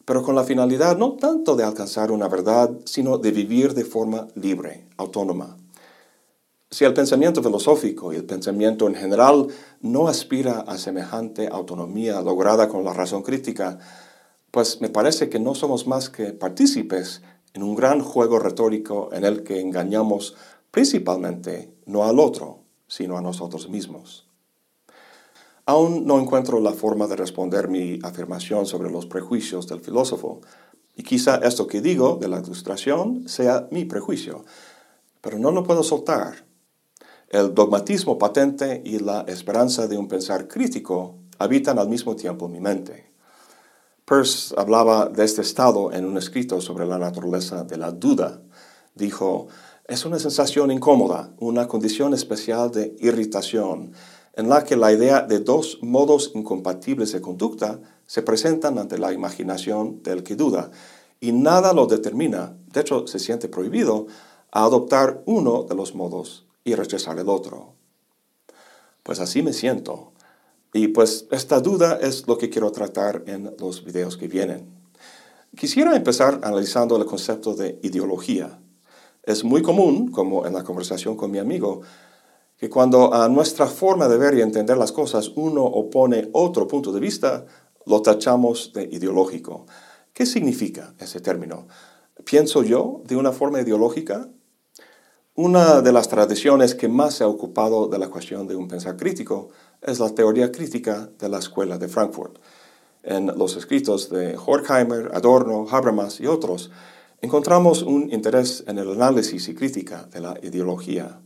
pero 0.06 0.22
con 0.22 0.34
la 0.34 0.44
finalidad 0.44 0.96
no 0.96 1.16
tanto 1.16 1.56
de 1.56 1.64
alcanzar 1.64 2.10
una 2.10 2.26
verdad, 2.26 2.70
sino 2.86 3.18
de 3.18 3.30
vivir 3.32 3.74
de 3.74 3.84
forma 3.84 4.28
libre, 4.34 4.86
autónoma. 4.96 5.58
Si 6.70 6.86
el 6.86 6.94
pensamiento 6.94 7.42
filosófico 7.42 8.14
y 8.14 8.16
el 8.16 8.24
pensamiento 8.24 8.86
en 8.86 8.94
general 8.94 9.48
no 9.82 10.08
aspira 10.08 10.60
a 10.60 10.78
semejante 10.78 11.48
autonomía 11.48 12.22
lograda 12.22 12.66
con 12.68 12.82
la 12.82 12.94
razón 12.94 13.22
crítica, 13.22 13.78
pues 14.50 14.80
me 14.80 14.88
parece 14.88 15.28
que 15.28 15.38
no 15.38 15.54
somos 15.54 15.86
más 15.86 16.08
que 16.08 16.32
partícipes 16.32 17.20
en 17.58 17.64
un 17.64 17.74
gran 17.74 18.00
juego 18.00 18.38
retórico 18.38 19.08
en 19.12 19.24
el 19.24 19.42
que 19.42 19.60
engañamos 19.60 20.36
principalmente 20.70 21.74
no 21.86 22.04
al 22.04 22.20
otro, 22.20 22.60
sino 22.86 23.18
a 23.18 23.20
nosotros 23.20 23.68
mismos. 23.68 24.28
Aún 25.66 26.06
no 26.06 26.20
encuentro 26.20 26.60
la 26.60 26.72
forma 26.72 27.08
de 27.08 27.16
responder 27.16 27.66
mi 27.66 27.98
afirmación 28.04 28.64
sobre 28.64 28.92
los 28.92 29.06
prejuicios 29.06 29.66
del 29.66 29.80
filósofo, 29.80 30.40
y 30.94 31.02
quizá 31.02 31.38
esto 31.38 31.66
que 31.66 31.80
digo 31.80 32.16
de 32.20 32.28
la 32.28 32.38
ilustración 32.38 33.28
sea 33.28 33.66
mi 33.72 33.84
prejuicio, 33.84 34.44
pero 35.20 35.40
no 35.40 35.50
lo 35.50 35.64
puedo 35.64 35.82
soltar. 35.82 36.46
El 37.28 37.54
dogmatismo 37.54 38.18
patente 38.18 38.82
y 38.84 39.00
la 39.00 39.22
esperanza 39.22 39.88
de 39.88 39.98
un 39.98 40.06
pensar 40.06 40.46
crítico 40.46 41.16
habitan 41.38 41.80
al 41.80 41.88
mismo 41.88 42.14
tiempo 42.14 42.48
mi 42.48 42.60
mente. 42.60 43.10
Peirce 44.08 44.54
hablaba 44.56 45.06
de 45.06 45.22
este 45.22 45.42
estado 45.42 45.92
en 45.92 46.06
un 46.06 46.16
escrito 46.16 46.62
sobre 46.62 46.86
la 46.86 46.98
naturaleza 46.98 47.64
de 47.64 47.76
la 47.76 47.90
duda. 47.90 48.40
Dijo, 48.94 49.48
es 49.86 50.06
una 50.06 50.18
sensación 50.18 50.70
incómoda, 50.70 51.34
una 51.38 51.68
condición 51.68 52.14
especial 52.14 52.70
de 52.70 52.96
irritación, 53.00 53.92
en 54.34 54.48
la 54.48 54.64
que 54.64 54.76
la 54.76 54.92
idea 54.92 55.20
de 55.20 55.40
dos 55.40 55.80
modos 55.82 56.32
incompatibles 56.34 57.12
de 57.12 57.20
conducta 57.20 57.80
se 58.06 58.22
presentan 58.22 58.78
ante 58.78 58.96
la 58.96 59.12
imaginación 59.12 60.02
del 60.02 60.22
que 60.22 60.36
duda, 60.36 60.70
y 61.20 61.32
nada 61.32 61.74
lo 61.74 61.86
determina, 61.86 62.56
de 62.72 62.80
hecho 62.80 63.06
se 63.06 63.18
siente 63.18 63.48
prohibido, 63.48 64.06
a 64.50 64.64
adoptar 64.64 65.22
uno 65.26 65.64
de 65.64 65.74
los 65.74 65.94
modos 65.94 66.46
y 66.64 66.74
rechazar 66.74 67.18
el 67.18 67.28
otro. 67.28 67.74
Pues 69.02 69.20
así 69.20 69.42
me 69.42 69.52
siento. 69.52 70.12
Y 70.72 70.88
pues 70.88 71.26
esta 71.30 71.60
duda 71.60 71.98
es 72.00 72.26
lo 72.26 72.36
que 72.36 72.50
quiero 72.50 72.70
tratar 72.72 73.24
en 73.26 73.54
los 73.58 73.84
videos 73.84 74.16
que 74.16 74.28
vienen. 74.28 74.66
Quisiera 75.56 75.96
empezar 75.96 76.40
analizando 76.42 76.96
el 76.96 77.06
concepto 77.06 77.54
de 77.54 77.78
ideología. 77.82 78.60
Es 79.22 79.44
muy 79.44 79.62
común, 79.62 80.10
como 80.10 80.46
en 80.46 80.52
la 80.52 80.64
conversación 80.64 81.16
con 81.16 81.30
mi 81.30 81.38
amigo, 81.38 81.80
que 82.58 82.68
cuando 82.68 83.14
a 83.14 83.28
nuestra 83.28 83.66
forma 83.66 84.08
de 84.08 84.18
ver 84.18 84.34
y 84.34 84.42
entender 84.42 84.76
las 84.76 84.92
cosas 84.92 85.30
uno 85.36 85.64
opone 85.64 86.28
otro 86.32 86.66
punto 86.66 86.92
de 86.92 87.00
vista, 87.00 87.46
lo 87.86 88.02
tachamos 88.02 88.72
de 88.74 88.84
ideológico. 88.84 89.66
¿Qué 90.12 90.26
significa 90.26 90.94
ese 90.98 91.20
término? 91.20 91.66
¿Pienso 92.24 92.62
yo 92.62 93.02
de 93.06 93.16
una 93.16 93.32
forma 93.32 93.60
ideológica? 93.60 94.28
Una 95.40 95.82
de 95.82 95.92
las 95.92 96.08
tradiciones 96.08 96.74
que 96.74 96.88
más 96.88 97.14
se 97.14 97.22
ha 97.22 97.28
ocupado 97.28 97.86
de 97.86 97.96
la 97.96 98.08
cuestión 98.08 98.48
de 98.48 98.56
un 98.56 98.66
pensar 98.66 98.96
crítico 98.96 99.50
es 99.80 100.00
la 100.00 100.12
teoría 100.12 100.50
crítica 100.50 101.10
de 101.16 101.28
la 101.28 101.38
Escuela 101.38 101.78
de 101.78 101.86
Frankfurt. 101.86 102.40
En 103.04 103.26
los 103.26 103.56
escritos 103.56 104.10
de 104.10 104.36
Horkheimer, 104.36 105.12
Adorno, 105.14 105.64
Habermas 105.70 106.18
y 106.18 106.26
otros, 106.26 106.72
encontramos 107.20 107.84
un 107.84 108.12
interés 108.12 108.64
en 108.66 108.78
el 108.78 108.90
análisis 108.90 109.46
y 109.46 109.54
crítica 109.54 110.08
de 110.12 110.18
la 110.22 110.34
ideología. 110.42 111.20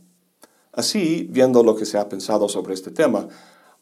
Así, 0.73 1.27
viendo 1.31 1.63
lo 1.63 1.75
que 1.75 1.87
se 1.87 1.97
ha 1.97 2.07
pensado 2.07 2.47
sobre 2.47 2.75
este 2.75 2.91
tema, 2.91 3.27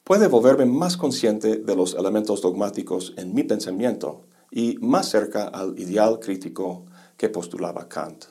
puede 0.06 0.30
volverme 0.30 0.66
más 0.66 0.96
consciente 0.96 1.58
de 1.58 1.76
los 1.76 1.94
elementos 1.94 2.42
dogmáticos 2.42 3.14
en 3.18 3.34
mi 3.34 3.44
pensamiento 3.44 4.22
y 4.50 4.78
más 4.80 5.10
cerca 5.10 5.44
al 5.44 5.78
ideal 5.78 6.22
crítico 6.22 6.86
que 7.18 7.28
postulaba 7.28 7.90
Kant. 7.90 8.31